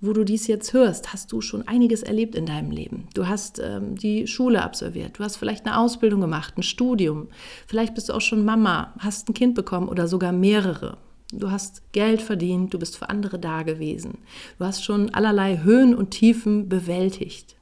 wo 0.00 0.14
du 0.14 0.24
dies 0.24 0.46
jetzt 0.46 0.72
hörst, 0.72 1.12
hast 1.12 1.30
du 1.30 1.42
schon 1.42 1.68
einiges 1.68 2.02
erlebt 2.02 2.34
in 2.34 2.46
deinem 2.46 2.70
Leben. 2.70 3.06
Du 3.12 3.28
hast 3.28 3.60
ähm, 3.62 3.96
die 3.96 4.26
Schule 4.26 4.62
absolviert, 4.62 5.18
du 5.18 5.24
hast 5.24 5.36
vielleicht 5.36 5.66
eine 5.66 5.76
Ausbildung 5.76 6.22
gemacht, 6.22 6.56
ein 6.56 6.62
Studium, 6.62 7.28
vielleicht 7.66 7.94
bist 7.94 8.08
du 8.08 8.14
auch 8.14 8.20
schon 8.22 8.46
Mama, 8.46 8.94
hast 8.98 9.28
ein 9.28 9.34
Kind 9.34 9.54
bekommen 9.54 9.88
oder 9.88 10.08
sogar 10.08 10.32
mehrere. 10.32 10.96
Du 11.32 11.50
hast 11.50 11.92
Geld 11.92 12.22
verdient, 12.22 12.72
du 12.72 12.78
bist 12.78 12.96
für 12.96 13.10
andere 13.10 13.38
da 13.38 13.62
gewesen. 13.62 14.18
Du 14.58 14.64
hast 14.64 14.82
schon 14.82 15.12
allerlei 15.12 15.62
Höhen 15.62 15.94
und 15.94 16.10
Tiefen 16.10 16.70
bewältigt. 16.70 17.56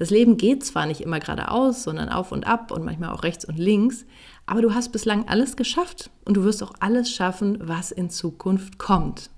Das 0.00 0.08
Leben 0.08 0.38
geht 0.38 0.64
zwar 0.64 0.86
nicht 0.86 1.02
immer 1.02 1.20
geradeaus, 1.20 1.82
sondern 1.82 2.08
auf 2.08 2.32
und 2.32 2.44
ab 2.44 2.72
und 2.72 2.82
manchmal 2.82 3.10
auch 3.10 3.22
rechts 3.22 3.44
und 3.44 3.58
links, 3.58 4.06
aber 4.46 4.62
du 4.62 4.72
hast 4.72 4.92
bislang 4.92 5.28
alles 5.28 5.56
geschafft 5.56 6.08
und 6.24 6.38
du 6.38 6.42
wirst 6.42 6.62
auch 6.62 6.72
alles 6.80 7.12
schaffen, 7.12 7.58
was 7.60 7.92
in 7.92 8.08
Zukunft 8.08 8.78
kommt. 8.78 9.28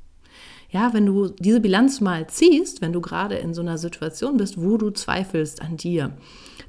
Ja, 0.71 0.95
wenn 0.95 1.05
du 1.05 1.31
diese 1.31 1.59
Bilanz 1.59 2.01
mal 2.01 2.29
ziehst, 2.29 2.81
wenn 2.81 2.93
du 2.93 3.01
gerade 3.01 3.35
in 3.35 3.55
so 3.55 3.61
einer 3.61 3.77
Situation 3.77 4.37
bist, 4.37 4.57
wo 4.57 4.77
du 4.77 4.91
zweifelst 4.91 5.61
an 5.61 5.79
dir, 5.79 6.13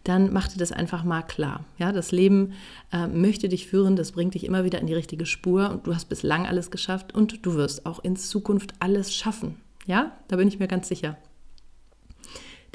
dann 0.03 0.33
mach 0.33 0.47
dir 0.47 0.57
das 0.57 0.71
einfach 0.71 1.03
mal 1.03 1.21
klar. 1.21 1.63
Ja, 1.77 1.91
das 1.91 2.12
Leben 2.12 2.53
äh, 2.91 3.05
möchte 3.05 3.47
dich 3.47 3.67
führen, 3.67 3.95
das 3.95 4.13
bringt 4.13 4.33
dich 4.33 4.43
immer 4.43 4.63
wieder 4.63 4.79
in 4.79 4.88
die 4.88 4.95
richtige 4.95 5.27
Spur 5.27 5.69
und 5.69 5.85
du 5.85 5.93
hast 5.93 6.05
bislang 6.05 6.47
alles 6.47 6.71
geschafft 6.71 7.13
und 7.13 7.45
du 7.45 7.53
wirst 7.53 7.85
auch 7.85 8.03
in 8.03 8.15
Zukunft 8.15 8.73
alles 8.79 9.13
schaffen. 9.13 9.57
Ja, 9.85 10.17
da 10.29 10.38
bin 10.38 10.47
ich 10.47 10.57
mir 10.57 10.67
ganz 10.67 10.88
sicher. 10.88 11.15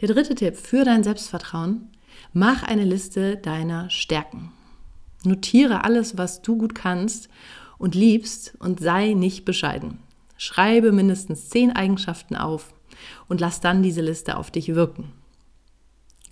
Der 0.00 0.08
dritte 0.08 0.36
Tipp 0.36 0.56
für 0.56 0.84
dein 0.84 1.02
Selbstvertrauen, 1.02 1.88
mach 2.32 2.62
eine 2.62 2.84
Liste 2.84 3.36
deiner 3.36 3.90
Stärken. 3.90 4.52
Notiere 5.24 5.82
alles, 5.82 6.16
was 6.16 6.40
du 6.40 6.56
gut 6.56 6.74
kannst 6.74 7.28
und 7.78 7.96
liebst 7.96 8.54
und 8.60 8.78
sei 8.78 9.14
nicht 9.14 9.44
bescheiden. 9.44 9.98
Schreibe 10.36 10.92
mindestens 10.92 11.48
zehn 11.48 11.72
Eigenschaften 11.72 12.36
auf 12.36 12.72
und 13.26 13.40
lass 13.40 13.60
dann 13.60 13.82
diese 13.82 14.00
Liste 14.00 14.36
auf 14.36 14.52
dich 14.52 14.74
wirken. 14.74 15.12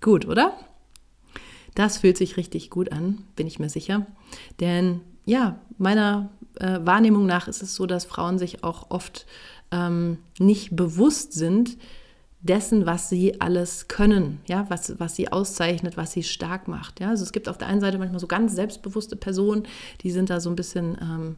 Gut, 0.01 0.27
oder? 0.27 0.57
Das 1.75 1.99
fühlt 1.99 2.17
sich 2.17 2.37
richtig 2.37 2.71
gut 2.71 2.93
an, 2.93 3.25
bin 3.35 3.49
ich 3.49 3.59
mir 3.59 3.69
sicher. 3.69 4.07
Denn 4.61 5.01
ja, 5.25 5.59
meiner 5.77 6.31
äh, 6.61 6.79
Wahrnehmung 6.83 7.27
nach 7.27 7.49
ist 7.49 7.63
es 7.63 7.75
so, 7.75 7.87
dass 7.87 8.05
Frauen 8.05 8.39
sich 8.39 8.63
auch 8.63 8.91
oft 8.91 9.27
ähm, 9.73 10.19
nicht 10.39 10.77
bewusst 10.77 11.33
sind, 11.33 11.77
dessen, 12.41 12.87
was 12.87 13.09
sie 13.09 13.41
alles 13.41 13.89
können, 13.89 14.41
ja, 14.47 14.67
was, 14.69 14.99
was 14.99 15.17
sie 15.17 15.33
auszeichnet, 15.33 15.97
was 15.97 16.13
sie 16.13 16.23
stark 16.23 16.69
macht. 16.69 17.01
Ja? 17.01 17.11
Also 17.11 17.25
es 17.25 17.33
gibt 17.33 17.49
auf 17.49 17.59
der 17.59 17.69
einen 17.69 17.81
Seite 17.81 17.99
manchmal 17.99 18.21
so 18.21 18.27
ganz 18.27 18.55
selbstbewusste 18.55 19.17
Personen, 19.17 19.65
die 20.03 20.11
sind 20.11 20.31
da 20.31 20.41
so 20.41 20.51
ein 20.51 20.57
bisschen 20.57 20.97
ähm, 21.01 21.37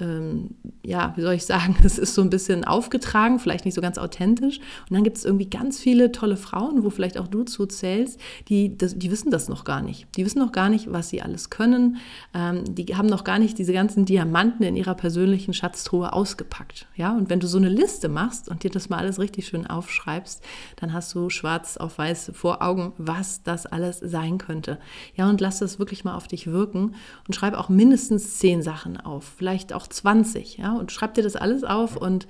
ähm, 0.00 0.50
ja, 0.84 1.12
wie 1.16 1.22
soll 1.22 1.34
ich 1.34 1.44
sagen, 1.44 1.76
es 1.84 1.98
ist 1.98 2.14
so 2.14 2.22
ein 2.22 2.30
bisschen 2.30 2.64
aufgetragen, 2.64 3.38
vielleicht 3.38 3.64
nicht 3.64 3.74
so 3.74 3.80
ganz 3.80 3.98
authentisch. 3.98 4.58
Und 4.58 4.94
dann 4.94 5.04
gibt 5.04 5.18
es 5.18 5.24
irgendwie 5.24 5.50
ganz 5.50 5.78
viele 5.78 6.12
tolle 6.12 6.36
Frauen, 6.36 6.84
wo 6.84 6.90
vielleicht 6.90 7.18
auch 7.18 7.28
du 7.28 7.44
zuzählst, 7.44 8.20
die, 8.48 8.76
das, 8.76 8.98
die 8.98 9.10
wissen 9.10 9.30
das 9.30 9.48
noch 9.48 9.64
gar 9.64 9.82
nicht. 9.82 10.06
Die 10.16 10.24
wissen 10.24 10.38
noch 10.38 10.52
gar 10.52 10.68
nicht, 10.68 10.92
was 10.92 11.08
sie 11.08 11.22
alles 11.22 11.50
können. 11.50 11.98
Ähm, 12.34 12.64
die 12.74 12.96
haben 12.96 13.08
noch 13.08 13.24
gar 13.24 13.38
nicht 13.38 13.58
diese 13.58 13.72
ganzen 13.72 14.04
Diamanten 14.04 14.64
in 14.64 14.76
ihrer 14.76 14.94
persönlichen 14.94 15.52
Schatztruhe 15.52 16.12
ausgepackt. 16.12 16.86
Ja, 16.96 17.16
und 17.16 17.28
wenn 17.28 17.40
du 17.40 17.46
so 17.46 17.58
eine 17.58 17.68
Liste 17.68 18.08
machst 18.08 18.48
und 18.48 18.62
dir 18.62 18.70
das 18.70 18.88
mal 18.88 18.98
alles 18.98 19.18
richtig 19.18 19.46
schön 19.46 19.66
aufschreibst, 19.66 20.42
dann 20.76 20.92
hast 20.92 21.14
du 21.14 21.28
schwarz 21.30 21.76
auf 21.76 21.98
weiß 21.98 22.32
vor 22.34 22.62
Augen, 22.62 22.92
was 22.98 23.42
das 23.42 23.66
alles 23.66 23.98
sein 23.98 24.38
könnte. 24.38 24.78
Ja, 25.14 25.28
und 25.28 25.40
lass 25.40 25.58
das 25.58 25.78
wirklich 25.78 26.04
mal 26.04 26.14
auf 26.14 26.28
dich 26.28 26.46
wirken 26.46 26.94
und 27.26 27.34
schreib 27.34 27.54
auch 27.54 27.68
mindestens 27.68 28.38
zehn 28.38 28.62
Sachen 28.62 28.98
auf. 28.98 29.24
Vielleicht 29.36 29.72
auch 29.72 29.87
20, 29.90 30.58
ja, 30.58 30.74
und 30.74 30.92
schreib 30.92 31.14
dir 31.14 31.22
das 31.22 31.36
alles 31.36 31.64
auf 31.64 31.96
und 31.96 32.26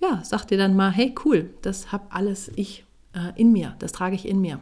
ja, 0.00 0.20
sag 0.24 0.44
dir 0.46 0.58
dann 0.58 0.76
mal, 0.76 0.90
hey, 0.90 1.14
cool, 1.24 1.50
das 1.62 1.92
habe 1.92 2.04
alles 2.10 2.50
ich 2.54 2.84
äh, 3.14 3.38
in 3.40 3.52
mir, 3.52 3.74
das 3.78 3.92
trage 3.92 4.14
ich 4.14 4.26
in 4.26 4.40
mir. 4.40 4.60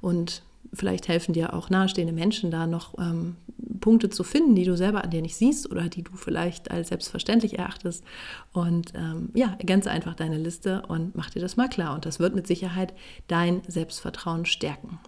Und 0.00 0.42
vielleicht 0.72 1.08
helfen 1.08 1.32
dir 1.32 1.54
auch 1.54 1.70
nahestehende 1.70 2.12
Menschen 2.12 2.50
da 2.50 2.66
noch 2.66 2.98
ähm, 2.98 3.36
Punkte 3.80 4.10
zu 4.10 4.24
finden, 4.24 4.54
die 4.54 4.64
du 4.64 4.76
selber 4.76 5.02
an 5.02 5.10
dir 5.10 5.22
nicht 5.22 5.36
siehst 5.36 5.70
oder 5.70 5.88
die 5.88 6.02
du 6.02 6.12
vielleicht 6.16 6.70
als 6.70 6.88
selbstverständlich 6.88 7.58
erachtest. 7.58 8.04
Und 8.52 8.92
ähm, 8.94 9.30
ja, 9.34 9.54
ergänze 9.58 9.90
einfach 9.90 10.14
deine 10.14 10.38
Liste 10.38 10.82
und 10.88 11.14
mach 11.14 11.30
dir 11.30 11.40
das 11.40 11.56
mal 11.56 11.68
klar. 11.68 11.94
Und 11.94 12.04
das 12.04 12.20
wird 12.20 12.34
mit 12.34 12.46
Sicherheit 12.46 12.92
dein 13.28 13.62
Selbstvertrauen 13.66 14.44
stärken. 14.44 14.98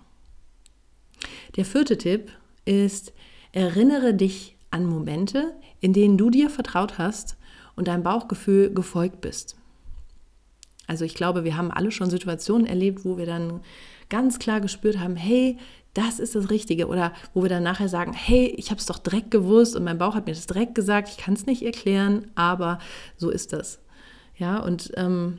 Der 1.56 1.64
vierte 1.64 1.98
Tipp 1.98 2.30
ist, 2.64 3.12
erinnere 3.52 4.14
dich 4.14 4.56
an 4.70 4.86
Momente, 4.86 5.54
in 5.80 5.92
denen 5.92 6.18
du 6.18 6.30
dir 6.30 6.50
vertraut 6.50 6.98
hast 6.98 7.36
und 7.76 7.88
deinem 7.88 8.02
Bauchgefühl 8.02 8.72
gefolgt 8.72 9.20
bist. 9.20 9.56
Also 10.86 11.04
ich 11.04 11.14
glaube, 11.14 11.44
wir 11.44 11.56
haben 11.56 11.70
alle 11.70 11.90
schon 11.90 12.10
Situationen 12.10 12.66
erlebt, 12.66 13.04
wo 13.04 13.18
wir 13.18 13.26
dann 13.26 13.60
ganz 14.08 14.38
klar 14.38 14.60
gespürt 14.60 14.98
haben, 14.98 15.16
hey, 15.16 15.58
das 15.94 16.18
ist 16.18 16.34
das 16.34 16.50
Richtige. 16.50 16.86
Oder 16.86 17.12
wo 17.34 17.42
wir 17.42 17.48
dann 17.48 17.62
nachher 17.62 17.88
sagen, 17.88 18.12
hey, 18.12 18.46
ich 18.56 18.70
habe 18.70 18.80
es 18.80 18.86
doch 18.86 18.98
direkt 18.98 19.30
gewusst 19.30 19.76
und 19.76 19.84
mein 19.84 19.98
Bauch 19.98 20.14
hat 20.14 20.26
mir 20.26 20.32
das 20.32 20.46
direkt 20.46 20.74
gesagt, 20.74 21.08
ich 21.08 21.18
kann 21.18 21.34
es 21.34 21.46
nicht 21.46 21.62
erklären, 21.62 22.30
aber 22.34 22.78
so 23.16 23.30
ist 23.30 23.52
das. 23.52 23.80
Ja, 24.36 24.58
und 24.58 24.92
ähm, 24.96 25.38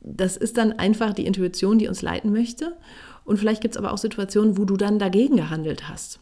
das 0.00 0.36
ist 0.36 0.58
dann 0.58 0.72
einfach 0.72 1.12
die 1.12 1.26
Intuition, 1.26 1.78
die 1.78 1.88
uns 1.88 2.02
leiten 2.02 2.32
möchte. 2.32 2.76
Und 3.24 3.38
vielleicht 3.38 3.62
gibt 3.62 3.74
es 3.74 3.78
aber 3.78 3.92
auch 3.92 3.98
Situationen, 3.98 4.58
wo 4.58 4.64
du 4.64 4.76
dann 4.76 4.98
dagegen 4.98 5.36
gehandelt 5.36 5.88
hast. 5.88 6.18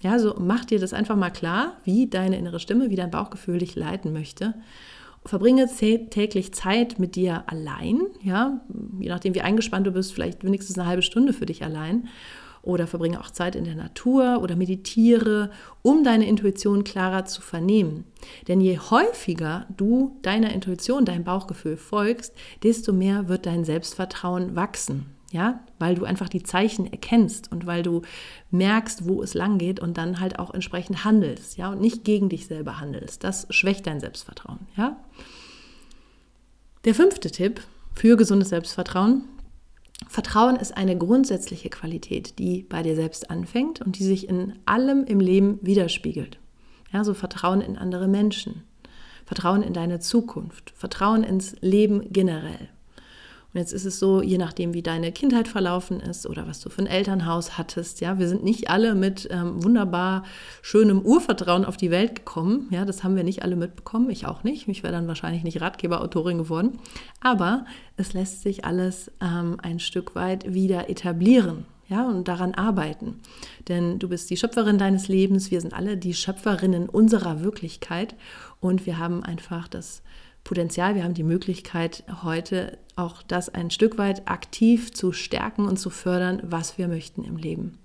Ja, 0.00 0.18
so 0.18 0.34
mach 0.38 0.64
dir 0.64 0.78
das 0.78 0.92
einfach 0.92 1.16
mal 1.16 1.30
klar, 1.30 1.76
wie 1.84 2.06
deine 2.06 2.38
innere 2.38 2.60
Stimme, 2.60 2.90
wie 2.90 2.96
dein 2.96 3.10
Bauchgefühl 3.10 3.58
dich 3.58 3.74
leiten 3.74 4.12
möchte. 4.12 4.54
Verbringe 5.24 5.68
täglich 5.68 6.54
Zeit 6.54 6.98
mit 6.98 7.16
dir 7.16 7.44
allein, 7.46 8.00
ja, 8.22 8.60
je 8.98 9.08
nachdem 9.08 9.34
wie 9.34 9.42
eingespannt 9.42 9.86
du 9.86 9.90
bist, 9.90 10.12
vielleicht 10.12 10.44
wenigstens 10.44 10.78
eine 10.78 10.88
halbe 10.88 11.02
Stunde 11.02 11.32
für 11.32 11.46
dich 11.46 11.64
allein. 11.64 12.08
Oder 12.62 12.86
verbringe 12.86 13.20
auch 13.20 13.30
Zeit 13.30 13.54
in 13.54 13.64
der 13.64 13.76
Natur 13.76 14.40
oder 14.42 14.56
meditiere, 14.56 15.50
um 15.82 16.04
deine 16.04 16.26
Intuition 16.26 16.84
klarer 16.84 17.24
zu 17.24 17.40
vernehmen. 17.40 18.04
Denn 18.46 18.60
je 18.60 18.78
häufiger 18.78 19.66
du 19.76 20.18
deiner 20.22 20.52
Intuition, 20.52 21.04
deinem 21.04 21.24
Bauchgefühl 21.24 21.76
folgst, 21.76 22.34
desto 22.62 22.92
mehr 22.92 23.28
wird 23.28 23.46
dein 23.46 23.64
Selbstvertrauen 23.64 24.54
wachsen 24.56 25.17
ja, 25.30 25.60
weil 25.78 25.94
du 25.94 26.04
einfach 26.04 26.28
die 26.28 26.42
Zeichen 26.42 26.90
erkennst 26.90 27.52
und 27.52 27.66
weil 27.66 27.82
du 27.82 28.02
merkst, 28.50 29.06
wo 29.06 29.22
es 29.22 29.34
lang 29.34 29.58
geht 29.58 29.78
und 29.78 29.98
dann 29.98 30.20
halt 30.20 30.38
auch 30.38 30.54
entsprechend 30.54 31.04
handelst, 31.04 31.58
ja, 31.58 31.70
und 31.70 31.80
nicht 31.80 32.04
gegen 32.04 32.28
dich 32.28 32.46
selber 32.46 32.80
handelst. 32.80 33.24
Das 33.24 33.46
schwächt 33.50 33.86
dein 33.86 34.00
Selbstvertrauen, 34.00 34.60
ja. 34.76 34.96
Der 36.84 36.94
fünfte 36.94 37.30
Tipp 37.30 37.60
für 37.94 38.16
gesundes 38.16 38.48
Selbstvertrauen. 38.48 39.24
Vertrauen 40.08 40.56
ist 40.56 40.76
eine 40.76 40.96
grundsätzliche 40.96 41.68
Qualität, 41.68 42.38
die 42.38 42.62
bei 42.62 42.82
dir 42.82 42.94
selbst 42.94 43.30
anfängt 43.30 43.82
und 43.82 43.98
die 43.98 44.04
sich 44.04 44.28
in 44.28 44.54
allem 44.64 45.04
im 45.04 45.20
Leben 45.20 45.58
widerspiegelt. 45.60 46.38
Ja, 46.92 47.04
so 47.04 47.12
Vertrauen 47.12 47.60
in 47.60 47.76
andere 47.76 48.08
Menschen, 48.08 48.62
Vertrauen 49.26 49.62
in 49.62 49.74
deine 49.74 49.98
Zukunft, 49.98 50.72
Vertrauen 50.74 51.24
ins 51.24 51.56
Leben 51.60 52.10
generell. 52.12 52.70
Und 53.54 53.60
jetzt 53.60 53.72
ist 53.72 53.86
es 53.86 53.98
so, 53.98 54.20
je 54.20 54.36
nachdem, 54.36 54.74
wie 54.74 54.82
deine 54.82 55.10
Kindheit 55.10 55.48
verlaufen 55.48 56.00
ist 56.00 56.26
oder 56.26 56.46
was 56.46 56.60
du 56.60 56.68
für 56.68 56.82
ein 56.82 56.86
Elternhaus 56.86 57.56
hattest, 57.56 58.02
ja, 58.02 58.18
wir 58.18 58.28
sind 58.28 58.44
nicht 58.44 58.68
alle 58.68 58.94
mit 58.94 59.26
ähm, 59.30 59.64
wunderbar 59.64 60.24
schönem 60.60 61.00
Urvertrauen 61.00 61.64
auf 61.64 61.78
die 61.78 61.90
Welt 61.90 62.16
gekommen. 62.16 62.68
Ja, 62.70 62.84
das 62.84 63.04
haben 63.04 63.16
wir 63.16 63.24
nicht 63.24 63.42
alle 63.42 63.56
mitbekommen, 63.56 64.10
ich 64.10 64.26
auch 64.26 64.44
nicht. 64.44 64.68
Ich 64.68 64.82
wäre 64.82 64.92
dann 64.92 65.08
wahrscheinlich 65.08 65.44
nicht 65.44 65.62
Ratgeberautorin 65.62 66.36
geworden. 66.36 66.78
Aber 67.22 67.64
es 67.96 68.12
lässt 68.12 68.42
sich 68.42 68.66
alles 68.66 69.10
ähm, 69.22 69.56
ein 69.62 69.80
Stück 69.80 70.14
weit 70.14 70.52
wieder 70.52 70.90
etablieren 70.90 71.64
ja, 71.88 72.06
und 72.06 72.28
daran 72.28 72.54
arbeiten. 72.54 73.20
Denn 73.68 73.98
du 73.98 74.08
bist 74.08 74.28
die 74.28 74.36
Schöpferin 74.36 74.76
deines 74.76 75.08
Lebens, 75.08 75.50
wir 75.50 75.60
sind 75.60 75.72
alle 75.72 75.96
die 75.96 76.14
Schöpferinnen 76.14 76.88
unserer 76.88 77.42
Wirklichkeit 77.42 78.14
und 78.60 78.84
wir 78.84 78.98
haben 78.98 79.22
einfach 79.24 79.68
das 79.68 80.02
Potenzial, 80.48 80.94
wir 80.94 81.04
haben 81.04 81.12
die 81.12 81.24
Möglichkeit, 81.24 82.04
heute 82.22 82.78
auch 82.96 83.22
das 83.22 83.50
ein 83.50 83.70
Stück 83.70 83.98
weit 83.98 84.30
aktiv 84.30 84.94
zu 84.94 85.12
stärken 85.12 85.68
und 85.68 85.78
zu 85.78 85.90
fördern, 85.90 86.40
was 86.42 86.78
wir 86.78 86.88
möchten 86.88 87.22
im 87.22 87.36
Leben. 87.36 87.76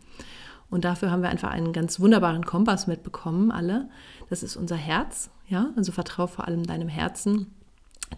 Und 0.69 0.85
dafür 0.85 1.11
haben 1.11 1.21
wir 1.21 1.29
einfach 1.29 1.49
einen 1.51 1.73
ganz 1.73 1.99
wunderbaren 1.99 2.45
Kompass 2.45 2.87
mitbekommen, 2.87 3.51
alle. 3.51 3.89
Das 4.29 4.43
ist 4.43 4.55
unser 4.55 4.77
Herz, 4.77 5.29
ja, 5.49 5.73
also 5.75 5.91
vertraue 5.91 6.29
vor 6.29 6.47
allem 6.47 6.63
deinem 6.65 6.87
Herzen, 6.87 7.47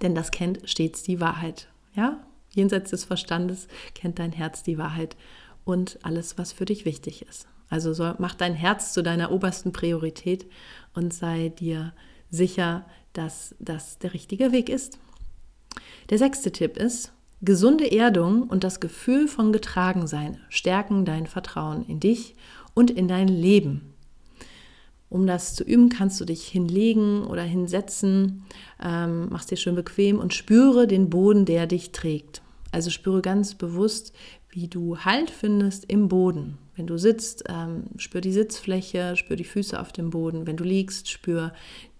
denn 0.04 0.14
das 0.14 0.30
kennt 0.30 0.70
stets 0.70 1.02
die 1.02 1.20
Wahrheit, 1.20 1.68
ja. 1.96 2.20
Jenseits 2.52 2.92
des 2.92 3.04
Verstandes 3.04 3.68
kennt 3.96 4.20
dein 4.20 4.32
Herz 4.32 4.62
die 4.62 4.78
Wahrheit 4.78 5.18
und 5.64 5.98
alles, 6.04 6.38
was 6.38 6.54
für 6.54 6.66
dich 6.66 6.86
wichtig 6.86 7.24
ist. 7.28 7.48
Also 7.68 7.94
so, 7.94 8.14
mach 8.20 8.36
dein 8.36 8.54
Herz 8.54 8.94
zu 8.94 9.02
deiner 9.02 9.32
obersten 9.32 9.72
Priorität 9.74 10.46
und 10.94 11.16
sei 11.16 11.50
dir 11.50 11.94
sicher, 12.30 12.86
dass 13.18 13.56
das 13.60 13.98
der 14.00 14.14
richtige 14.14 14.52
Weg 14.52 14.70
ist. 14.70 15.00
Der 16.10 16.18
sechste 16.18 16.52
Tipp 16.52 16.78
ist, 16.78 17.14
gesunde 17.42 17.92
Erdung 17.92 18.44
und 18.44 18.64
das 18.64 18.80
Gefühl 18.80 19.28
von 19.28 19.52
Getragensein 19.52 20.40
stärken 20.50 21.06
dein 21.06 21.28
Vertrauen 21.28 21.86
in 21.86 22.00
dich 22.00 22.36
und 22.74 22.92
in 22.92 23.08
dein 23.08 23.28
Leben. 23.28 23.94
Um 25.10 25.28
das 25.28 25.56
zu 25.56 25.64
üben, 25.64 25.90
kannst 25.90 26.20
du 26.20 26.26
dich 26.26 26.48
hinlegen 26.48 27.24
oder 27.26 27.44
hinsetzen, 27.44 28.44
ähm, 28.84 29.30
machst 29.30 29.52
dir 29.52 29.56
schön 29.56 29.76
bequem 29.76 30.20
und 30.20 30.34
spüre 30.34 30.88
den 30.88 31.10
Boden, 31.10 31.46
der 31.46 31.68
dich 31.68 31.92
trägt. 31.92 32.42
Also 32.72 32.90
spüre 32.90 33.22
ganz 33.22 33.56
bewusst, 33.56 34.14
wie 34.50 34.68
du 34.68 34.98
Halt 34.98 35.30
findest 35.30 35.86
im 35.86 36.10
Boden. 36.10 36.58
Wenn 36.76 36.88
du 36.88 36.98
sitzt, 36.98 37.44
ähm, 37.48 37.86
spür 37.98 38.20
die 38.20 38.34
Sitzfläche, 38.34 39.16
spür 39.16 39.38
die 39.38 39.46
Füße 39.46 39.80
auf 39.80 39.94
dem 39.94 40.10
Boden. 40.10 40.46
Wenn 40.46 40.58
du 40.58 40.66
liegst, 40.66 41.10
spür 41.10 41.54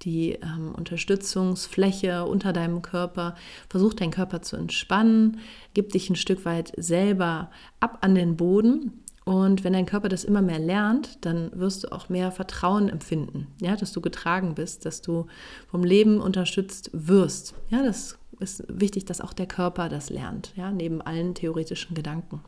die 0.06 0.34
ähm, 0.34 0.74
Unterstützungsfläche 0.76 2.26
unter 2.26 2.54
deinem 2.54 2.82
Körper. 2.82 3.36
Versuch 3.70 3.94
deinen 3.94 4.12
Körper 4.12 4.42
zu 4.42 4.56
entspannen. 4.56 5.40
Gib 5.74 5.92
dich 5.92 6.10
ein 6.10 6.16
Stück 6.16 6.46
weit 6.46 6.72
selber 6.78 7.50
ab 7.80 7.98
an 8.02 8.16
den 8.16 8.38
Boden. 8.38 9.02
Und 9.26 9.64
wenn 9.64 9.74
dein 9.74 9.88
Körper 9.88 10.08
das 10.08 10.24
immer 10.24 10.44
mehr 10.44 10.60
lernt, 10.60 11.26
dann 11.26 11.50
wirst 11.56 11.84
du 11.84 11.92
auch 11.92 12.10
mehr 12.10 12.32
Vertrauen 12.32 12.90
empfinden, 12.90 13.48
ja, 13.60 13.76
dass 13.76 13.92
du 13.92 14.00
getragen 14.00 14.54
bist, 14.54 14.86
dass 14.86 15.02
du 15.02 15.26
vom 15.68 15.84
Leben 15.84 16.22
unterstützt 16.22 16.92
wirst. 16.94 17.56
Ja, 17.72 17.82
das 17.84 18.20
ist 18.40 18.64
wichtig, 18.68 19.06
dass 19.06 19.22
auch 19.22 19.34
der 19.34 19.48
Körper 19.48 19.90
das 19.90 20.12
lernt, 20.12 20.54
ja, 20.56 20.72
neben 20.72 21.02
allen 21.02 21.34
theoretischen 21.34 21.96
Gedanken. 21.96 22.42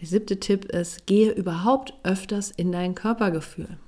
Der 0.00 0.08
siebte 0.08 0.40
Tipp 0.40 0.64
ist, 0.64 1.06
gehe 1.06 1.30
überhaupt 1.30 1.94
öfters 2.02 2.50
in 2.50 2.72
dein 2.72 2.96
Körpergefühl. 2.96 3.78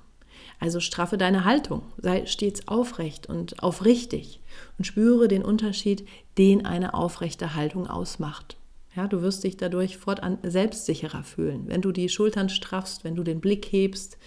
Also 0.59 0.81
straffe 0.81 1.17
deine 1.17 1.45
Haltung, 1.45 1.83
sei 1.97 2.25
stets 2.25 2.67
aufrecht 2.67 3.27
und 3.27 3.63
aufrichtig 3.63 4.41
und 4.77 4.85
spüre 4.85 5.27
den 5.29 5.43
Unterschied, 5.43 6.05
den 6.37 6.65
eine 6.65 6.93
aufrechte 6.93 7.55
Haltung 7.55 7.87
ausmacht. 7.87 8.57
Ja, 8.95 9.07
du 9.07 9.21
wirst 9.21 9.43
dich 9.43 9.55
dadurch 9.55 9.97
fortan 9.97 10.39
selbstsicherer 10.43 11.23
fühlen, 11.23 11.63
wenn 11.67 11.81
du 11.81 11.91
die 11.91 12.09
Schultern 12.09 12.49
straffst, 12.49 13.03
wenn 13.03 13.15
du 13.15 13.23
den 13.23 13.39
Blick 13.39 13.71
hebst, 13.71 14.17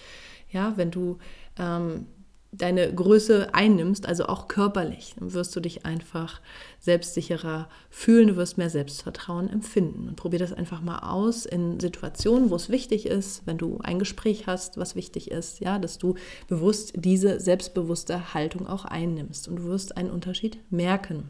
ja, 0.51 0.73
wenn 0.75 0.89
du 0.89 1.19
ähm, 1.59 2.07
deine 2.53 2.93
Größe 2.93 3.53
einnimmst, 3.53 4.05
also 4.05 4.27
auch 4.27 4.47
körperlich, 4.47 5.15
dann 5.17 5.33
wirst 5.33 5.55
du 5.55 5.59
dich 5.59 5.85
einfach 5.85 6.39
selbstsicherer 6.79 7.67
fühlen, 7.89 8.27
du 8.27 8.35
wirst 8.35 8.57
mehr 8.57 8.69
Selbstvertrauen 8.69 9.49
empfinden. 9.49 10.07
Und 10.07 10.15
probier 10.15 10.39
das 10.39 10.53
einfach 10.53 10.81
mal 10.81 10.99
aus 10.99 11.45
in 11.45 11.79
Situationen, 11.79 12.51
wo 12.51 12.55
es 12.55 12.69
wichtig 12.69 13.07
ist, 13.07 13.45
wenn 13.45 13.57
du 13.57 13.79
ein 13.83 13.99
Gespräch 13.99 14.45
hast, 14.45 14.77
was 14.77 14.95
wichtig 14.95 15.31
ist, 15.31 15.59
ja, 15.59 15.79
dass 15.79 15.97
du 15.97 16.15
bewusst 16.47 16.93
diese 16.95 17.39
selbstbewusste 17.39 18.33
Haltung 18.33 18.67
auch 18.67 18.85
einnimmst 18.85 19.47
und 19.47 19.57
du 19.57 19.63
wirst 19.65 19.97
einen 19.97 20.11
Unterschied 20.11 20.59
merken. 20.69 21.29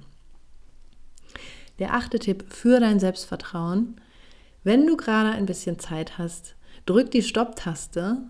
Der 1.80 1.94
achte 1.94 2.20
Tipp 2.20 2.46
für 2.50 2.80
dein 2.80 3.00
Selbstvertrauen, 3.00 4.00
wenn 4.64 4.86
du 4.86 4.98
gerade 4.98 5.30
ein 5.30 5.46
bisschen 5.46 5.80
Zeit 5.80 6.18
hast, 6.18 6.56
drück 6.86 7.12
die 7.12 7.24
Stopptaste 7.24 8.30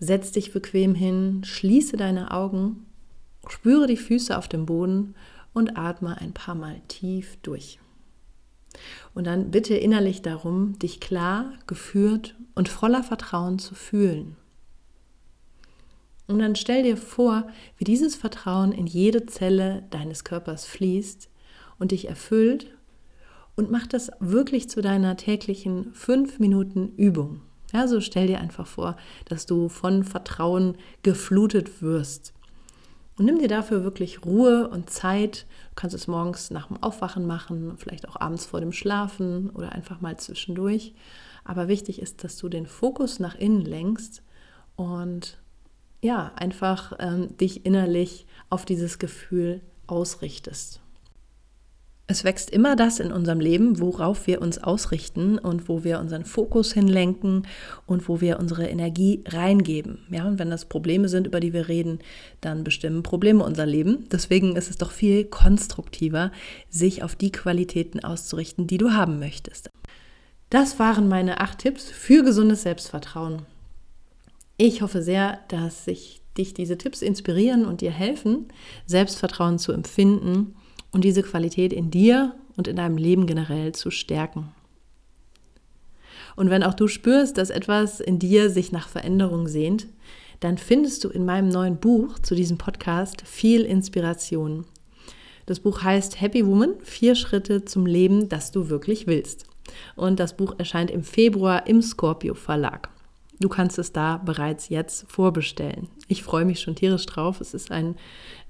Setz 0.00 0.32
dich 0.32 0.52
bequem 0.52 0.94
hin, 0.94 1.42
schließe 1.44 1.98
deine 1.98 2.30
Augen, 2.30 2.86
spüre 3.46 3.86
die 3.86 3.98
Füße 3.98 4.36
auf 4.36 4.48
dem 4.48 4.64
Boden 4.64 5.14
und 5.52 5.76
atme 5.76 6.18
ein 6.18 6.32
paar 6.32 6.54
Mal 6.54 6.80
tief 6.88 7.36
durch. 7.42 7.78
Und 9.14 9.26
dann 9.26 9.50
bitte 9.50 9.74
innerlich 9.74 10.22
darum, 10.22 10.78
dich 10.78 11.00
klar, 11.00 11.52
geführt 11.66 12.34
und 12.54 12.68
voller 12.68 13.02
Vertrauen 13.02 13.58
zu 13.58 13.74
fühlen. 13.74 14.36
Und 16.26 16.38
dann 16.38 16.54
stell 16.54 16.84
dir 16.84 16.96
vor, 16.96 17.48
wie 17.76 17.84
dieses 17.84 18.14
Vertrauen 18.14 18.72
in 18.72 18.86
jede 18.86 19.26
Zelle 19.26 19.84
deines 19.90 20.24
Körpers 20.24 20.64
fließt 20.64 21.28
und 21.78 21.90
dich 21.90 22.08
erfüllt 22.08 22.68
und 23.56 23.70
mach 23.70 23.86
das 23.86 24.12
wirklich 24.20 24.70
zu 24.70 24.80
deiner 24.80 25.16
täglichen 25.16 25.92
fünf 25.92 26.38
Minuten 26.38 26.94
Übung. 26.96 27.42
Ja, 27.72 27.86
so 27.86 28.00
stell 28.00 28.26
dir 28.26 28.40
einfach 28.40 28.66
vor, 28.66 28.96
dass 29.26 29.46
du 29.46 29.68
von 29.68 30.04
Vertrauen 30.04 30.76
geflutet 31.02 31.82
wirst. 31.82 32.32
Und 33.16 33.26
nimm 33.26 33.38
dir 33.38 33.48
dafür 33.48 33.84
wirklich 33.84 34.24
Ruhe 34.24 34.68
und 34.68 34.88
Zeit. 34.90 35.46
Du 35.70 35.74
kannst 35.76 35.94
es 35.94 36.06
morgens 36.06 36.50
nach 36.50 36.68
dem 36.68 36.82
Aufwachen 36.82 37.26
machen, 37.26 37.74
vielleicht 37.76 38.08
auch 38.08 38.16
abends 38.16 38.46
vor 38.46 38.60
dem 38.60 38.72
Schlafen 38.72 39.50
oder 39.50 39.72
einfach 39.72 40.00
mal 40.00 40.16
zwischendurch. 40.16 40.94
Aber 41.44 41.68
wichtig 41.68 42.00
ist, 42.00 42.24
dass 42.24 42.36
du 42.38 42.48
den 42.48 42.66
Fokus 42.66 43.18
nach 43.18 43.34
innen 43.34 43.60
lenkst 43.60 44.22
und 44.76 45.38
ja, 46.02 46.32
einfach 46.36 46.94
ähm, 46.98 47.36
dich 47.36 47.66
innerlich 47.66 48.26
auf 48.48 48.64
dieses 48.64 48.98
Gefühl 48.98 49.60
ausrichtest. 49.86 50.79
Es 52.10 52.24
wächst 52.24 52.50
immer 52.50 52.74
das 52.74 52.98
in 52.98 53.12
unserem 53.12 53.38
Leben, 53.38 53.78
worauf 53.78 54.26
wir 54.26 54.42
uns 54.42 54.58
ausrichten 54.58 55.38
und 55.38 55.68
wo 55.68 55.84
wir 55.84 56.00
unseren 56.00 56.24
Fokus 56.24 56.72
hinlenken 56.72 57.46
und 57.86 58.08
wo 58.08 58.20
wir 58.20 58.40
unsere 58.40 58.66
Energie 58.66 59.22
reingeben. 59.28 60.00
Ja, 60.10 60.26
und 60.26 60.40
wenn 60.40 60.50
das 60.50 60.64
Probleme 60.64 61.08
sind, 61.08 61.28
über 61.28 61.38
die 61.38 61.52
wir 61.52 61.68
reden, 61.68 62.00
dann 62.40 62.64
bestimmen 62.64 63.04
Probleme 63.04 63.44
unser 63.44 63.64
Leben. 63.64 64.08
Deswegen 64.10 64.56
ist 64.56 64.70
es 64.70 64.76
doch 64.76 64.90
viel 64.90 65.24
konstruktiver, 65.24 66.32
sich 66.68 67.04
auf 67.04 67.14
die 67.14 67.30
Qualitäten 67.30 68.00
auszurichten, 68.00 68.66
die 68.66 68.78
du 68.78 68.90
haben 68.90 69.20
möchtest. 69.20 69.70
Das 70.48 70.80
waren 70.80 71.06
meine 71.06 71.40
acht 71.40 71.58
Tipps 71.58 71.84
für 71.92 72.24
gesundes 72.24 72.62
Selbstvertrauen. 72.62 73.42
Ich 74.56 74.82
hoffe 74.82 75.04
sehr, 75.04 75.38
dass 75.46 75.84
sich 75.84 76.22
dich 76.36 76.54
diese 76.54 76.76
Tipps 76.76 77.02
inspirieren 77.02 77.64
und 77.64 77.82
dir 77.82 77.92
helfen, 77.92 78.48
Selbstvertrauen 78.86 79.60
zu 79.60 79.70
empfinden 79.70 80.56
und 80.92 81.04
diese 81.04 81.22
Qualität 81.22 81.72
in 81.72 81.90
dir 81.90 82.34
und 82.56 82.68
in 82.68 82.76
deinem 82.76 82.96
Leben 82.96 83.26
generell 83.26 83.72
zu 83.72 83.90
stärken. 83.90 84.48
Und 86.36 86.50
wenn 86.50 86.62
auch 86.62 86.74
du 86.74 86.88
spürst, 86.88 87.38
dass 87.38 87.50
etwas 87.50 88.00
in 88.00 88.18
dir 88.18 88.50
sich 88.50 88.72
nach 88.72 88.88
Veränderung 88.88 89.48
sehnt, 89.48 89.86
dann 90.40 90.56
findest 90.56 91.04
du 91.04 91.08
in 91.08 91.24
meinem 91.24 91.48
neuen 91.48 91.76
Buch 91.76 92.18
zu 92.18 92.34
diesem 92.34 92.56
Podcast 92.56 93.22
viel 93.26 93.62
Inspiration. 93.62 94.64
Das 95.46 95.60
Buch 95.60 95.82
heißt 95.82 96.20
Happy 96.20 96.46
Woman, 96.46 96.74
vier 96.82 97.14
Schritte 97.14 97.64
zum 97.64 97.84
Leben, 97.84 98.28
das 98.28 98.52
du 98.52 98.70
wirklich 98.70 99.06
willst. 99.06 99.46
Und 99.96 100.20
das 100.20 100.36
Buch 100.36 100.54
erscheint 100.58 100.90
im 100.90 101.02
Februar 101.02 101.66
im 101.66 101.82
Scorpio 101.82 102.34
Verlag. 102.34 102.88
Du 103.40 103.48
kannst 103.48 103.78
es 103.78 103.92
da 103.92 104.18
bereits 104.18 104.68
jetzt 104.68 105.10
vorbestellen. 105.10 105.88
Ich 106.08 106.22
freue 106.22 106.44
mich 106.44 106.60
schon 106.60 106.74
tierisch 106.74 107.06
drauf. 107.06 107.40
Es 107.40 107.54
ist 107.54 107.70
ein, 107.70 107.96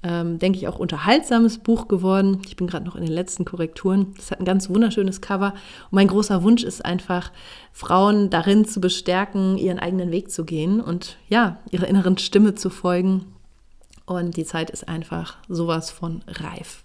ähm, 0.02 0.40
denke 0.40 0.58
ich, 0.58 0.66
auch 0.66 0.80
unterhaltsames 0.80 1.58
Buch 1.58 1.86
geworden. 1.86 2.42
Ich 2.44 2.56
bin 2.56 2.66
gerade 2.66 2.84
noch 2.84 2.96
in 2.96 3.04
den 3.04 3.12
letzten 3.12 3.44
Korrekturen. 3.44 4.14
Es 4.18 4.32
hat 4.32 4.40
ein 4.40 4.44
ganz 4.44 4.68
wunderschönes 4.68 5.20
Cover. 5.20 5.52
Und 5.52 5.92
mein 5.92 6.08
großer 6.08 6.42
Wunsch 6.42 6.64
ist 6.64 6.84
einfach, 6.84 7.30
Frauen 7.72 8.30
darin 8.30 8.64
zu 8.64 8.80
bestärken, 8.80 9.56
ihren 9.58 9.78
eigenen 9.78 10.10
Weg 10.10 10.32
zu 10.32 10.44
gehen 10.44 10.80
und 10.80 11.18
ja, 11.28 11.58
ihrer 11.70 11.86
inneren 11.86 12.18
Stimme 12.18 12.56
zu 12.56 12.68
folgen. 12.68 13.26
Und 14.06 14.36
die 14.36 14.44
Zeit 14.44 14.70
ist 14.70 14.88
einfach 14.88 15.36
sowas 15.48 15.92
von 15.92 16.22
reif. 16.26 16.82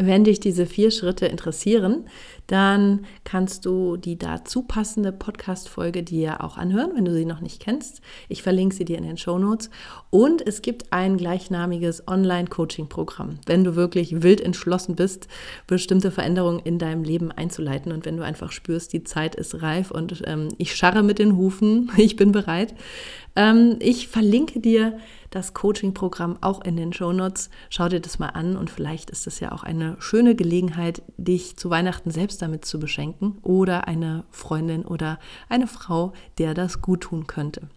Wenn 0.00 0.22
dich 0.22 0.38
diese 0.38 0.64
vier 0.64 0.92
Schritte 0.92 1.26
interessieren, 1.26 2.06
dann 2.46 3.04
kannst 3.24 3.66
du 3.66 3.96
die 3.96 4.16
dazu 4.16 4.62
passende 4.62 5.10
Podcast-Folge 5.10 6.04
dir 6.04 6.44
auch 6.44 6.56
anhören, 6.56 6.92
wenn 6.94 7.04
du 7.04 7.12
sie 7.12 7.24
noch 7.24 7.40
nicht 7.40 7.60
kennst. 7.60 8.00
Ich 8.28 8.44
verlinke 8.44 8.76
sie 8.76 8.84
dir 8.84 8.96
in 8.96 9.02
den 9.02 9.16
Show 9.16 9.40
Notes. 9.40 9.70
Und 10.10 10.46
es 10.46 10.62
gibt 10.62 10.92
ein 10.92 11.16
gleichnamiges 11.16 12.06
Online-Coaching-Programm, 12.06 13.40
wenn 13.46 13.64
du 13.64 13.74
wirklich 13.74 14.22
wild 14.22 14.40
entschlossen 14.40 14.94
bist, 14.94 15.26
bestimmte 15.66 16.12
Veränderungen 16.12 16.60
in 16.60 16.78
deinem 16.78 17.02
Leben 17.02 17.32
einzuleiten 17.32 17.90
und 17.90 18.06
wenn 18.06 18.16
du 18.16 18.24
einfach 18.24 18.52
spürst, 18.52 18.92
die 18.92 19.02
Zeit 19.02 19.34
ist 19.34 19.62
reif 19.62 19.90
und 19.90 20.22
ähm, 20.26 20.50
ich 20.58 20.76
scharre 20.76 21.02
mit 21.02 21.18
den 21.18 21.36
Hufen, 21.36 21.90
ich 21.96 22.14
bin 22.14 22.30
bereit. 22.30 22.72
Ähm, 23.34 23.76
ich 23.80 24.06
verlinke 24.06 24.60
dir 24.60 24.98
das 25.30 25.54
Coaching-Programm 25.54 26.38
auch 26.40 26.62
in 26.64 26.76
den 26.76 26.92
Show 26.92 27.12
Notes. 27.12 27.50
Schau 27.70 27.88
dir 27.88 28.00
das 28.00 28.18
mal 28.18 28.28
an 28.28 28.56
und 28.56 28.70
vielleicht 28.70 29.10
ist 29.10 29.26
es 29.26 29.40
ja 29.40 29.52
auch 29.52 29.62
eine 29.62 29.96
schöne 30.00 30.34
Gelegenheit, 30.34 31.02
dich 31.16 31.56
zu 31.56 31.70
Weihnachten 31.70 32.10
selbst 32.10 32.42
damit 32.42 32.64
zu 32.64 32.78
beschenken 32.78 33.38
oder 33.42 33.88
eine 33.88 34.24
Freundin 34.30 34.84
oder 34.84 35.18
eine 35.48 35.66
Frau, 35.66 36.12
der 36.38 36.54
das 36.54 36.80
gut 36.82 37.02
tun 37.02 37.26
könnte. 37.26 37.68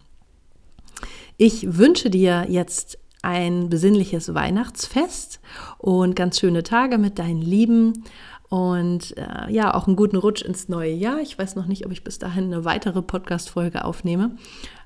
Ich 1.36 1.76
wünsche 1.78 2.10
dir 2.10 2.46
jetzt 2.48 2.98
ein 3.22 3.68
besinnliches 3.68 4.34
Weihnachtsfest 4.34 5.40
und 5.78 6.16
ganz 6.16 6.40
schöne 6.40 6.62
Tage 6.62 6.98
mit 6.98 7.18
deinen 7.18 7.40
Lieben 7.40 8.04
und 8.48 9.16
äh, 9.16 9.50
ja, 9.50 9.72
auch 9.72 9.86
einen 9.86 9.96
guten 9.96 10.16
Rutsch 10.16 10.42
ins 10.42 10.68
neue 10.68 10.92
Jahr. 10.92 11.20
Ich 11.20 11.38
weiß 11.38 11.56
noch 11.56 11.66
nicht, 11.66 11.86
ob 11.86 11.92
ich 11.92 12.04
bis 12.04 12.18
dahin 12.18 12.44
eine 12.44 12.66
weitere 12.66 13.00
Podcast-Folge 13.00 13.84
aufnehme. 13.84 14.36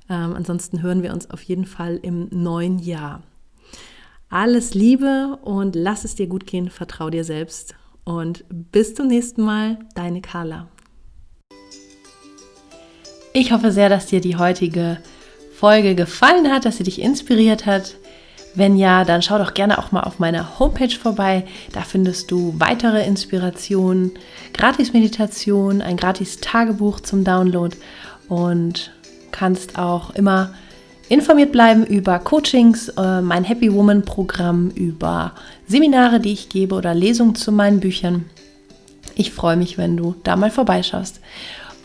Ähm, 0.09 0.35
ansonsten 0.35 0.83
hören 0.83 1.03
wir 1.03 1.13
uns 1.13 1.31
auf 1.31 1.43
jeden 1.43 1.67
Fall 1.67 1.99
im 2.03 2.29
neuen 2.31 2.79
Jahr. 2.79 3.23
Alles 4.29 4.75
Liebe 4.75 5.39
und 5.43 5.77
lass 5.77 6.05
es 6.05 6.15
dir 6.15 6.27
gut 6.27 6.47
gehen, 6.47 6.69
vertrau 6.71 7.11
dir 7.11 7.25
selbst 7.25 7.75
und 8.05 8.45
bis 8.49 8.95
zum 8.95 9.09
nächsten 9.09 9.43
Mal, 9.43 9.79
deine 9.95 10.21
Carla. 10.21 10.69
Ich 13.33 13.53
hoffe 13.53 13.71
sehr, 13.71 13.89
dass 13.89 14.07
dir 14.07 14.21
die 14.21 14.37
heutige 14.37 14.99
Folge 15.53 15.95
gefallen 15.95 16.51
hat, 16.51 16.65
dass 16.65 16.79
sie 16.79 16.85
dich 16.85 17.01
inspiriert 17.01 17.67
hat. 17.67 17.97
Wenn 18.55 18.77
ja, 18.77 19.05
dann 19.05 19.21
schau 19.21 19.37
doch 19.37 19.53
gerne 19.53 19.79
auch 19.79 19.93
mal 19.93 20.05
auf 20.05 20.19
meiner 20.19 20.59
Homepage 20.59 20.95
vorbei. 20.95 21.45
Da 21.73 21.83
findest 21.83 22.31
du 22.31 22.55
weitere 22.59 23.05
Inspirationen, 23.05 24.13
Gratis-Meditation, 24.55 25.83
ein 25.83 25.99
Gratis-Tagebuch 25.99 27.01
zum 27.01 27.25
Download 27.25 27.77
und 28.29 28.93
kannst 29.33 29.79
auch 29.79 30.11
immer 30.15 30.55
informiert 31.09 31.53
bleiben 31.53 31.85
über 31.87 32.19
Coachings, 32.19 32.89
äh, 32.89 33.21
mein 33.21 33.45
Happy 33.45 33.73
Woman 33.73 34.03
Programm, 34.03 34.71
über 34.71 35.33
Seminare, 35.69 36.21
die 36.21 36.33
ich 36.33 36.49
gebe 36.49 36.75
oder 36.75 36.95
Lesungen 36.95 37.35
zu 37.35 37.53
meinen 37.53 37.81
Büchern. 37.81 38.25
Ich 39.15 39.33
freue 39.33 39.57
mich, 39.57 39.79
wenn 39.79 39.97
du 39.97 40.15
da 40.25 40.37
mal 40.37 40.51
vorbeischaust. 40.51 41.21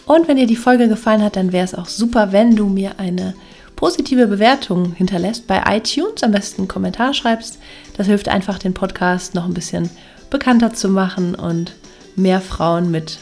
Und 0.06 0.28
wenn 0.28 0.38
dir 0.38 0.48
die 0.48 0.56
Folge 0.56 0.88
gefallen 0.88 1.24
hat, 1.24 1.36
dann 1.36 1.52
wäre 1.52 1.64
es 1.64 1.76
auch 1.76 1.86
super, 1.86 2.32
wenn 2.32 2.56
du 2.56 2.66
mir 2.66 3.00
eine 3.00 3.36
positive 3.76 4.28
Bewertung 4.28 4.94
hinterlässt 4.94 5.48
bei 5.48 5.64
iTunes, 5.68 6.24
am 6.24 6.32
besten 6.32 6.62
einen 6.62 6.68
Kommentar 6.68 7.14
schreibst. 7.14 7.60
Das 7.96 8.08
hilft 8.08 8.28
einfach, 8.28 8.60
den 8.60 8.74
Podcast 8.74 9.36
noch 9.36 9.46
ein 9.46 9.54
bisschen 9.54 9.90
bekannter 10.30 10.74
zu 10.74 10.90
machen 10.90 11.36
und 11.36 11.74
mehr 12.16 12.42
Frauen 12.42 12.92
mit 12.92 13.20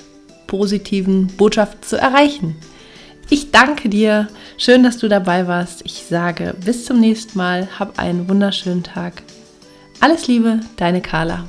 positiven 0.47 1.27
Botschaften 1.27 1.83
zu 1.83 1.97
erreichen. 1.97 2.55
Ich 3.31 3.51
danke 3.51 3.89
dir. 3.89 4.27
Schön, 4.57 4.81
dass 4.81 4.97
du 4.97 5.07
dabei 5.07 5.47
warst. 5.47 5.81
Ich 5.85 6.03
sage 6.09 6.55
bis 6.65 6.85
zum 6.85 6.99
nächsten 6.99 7.37
Mal. 7.37 7.67
Hab 7.77 7.99
einen 7.99 8.27
wunderschönen 8.27 8.83
Tag. 8.83 9.21
Alles 9.99 10.27
Liebe, 10.27 10.61
deine 10.77 11.01
Carla. 11.01 11.45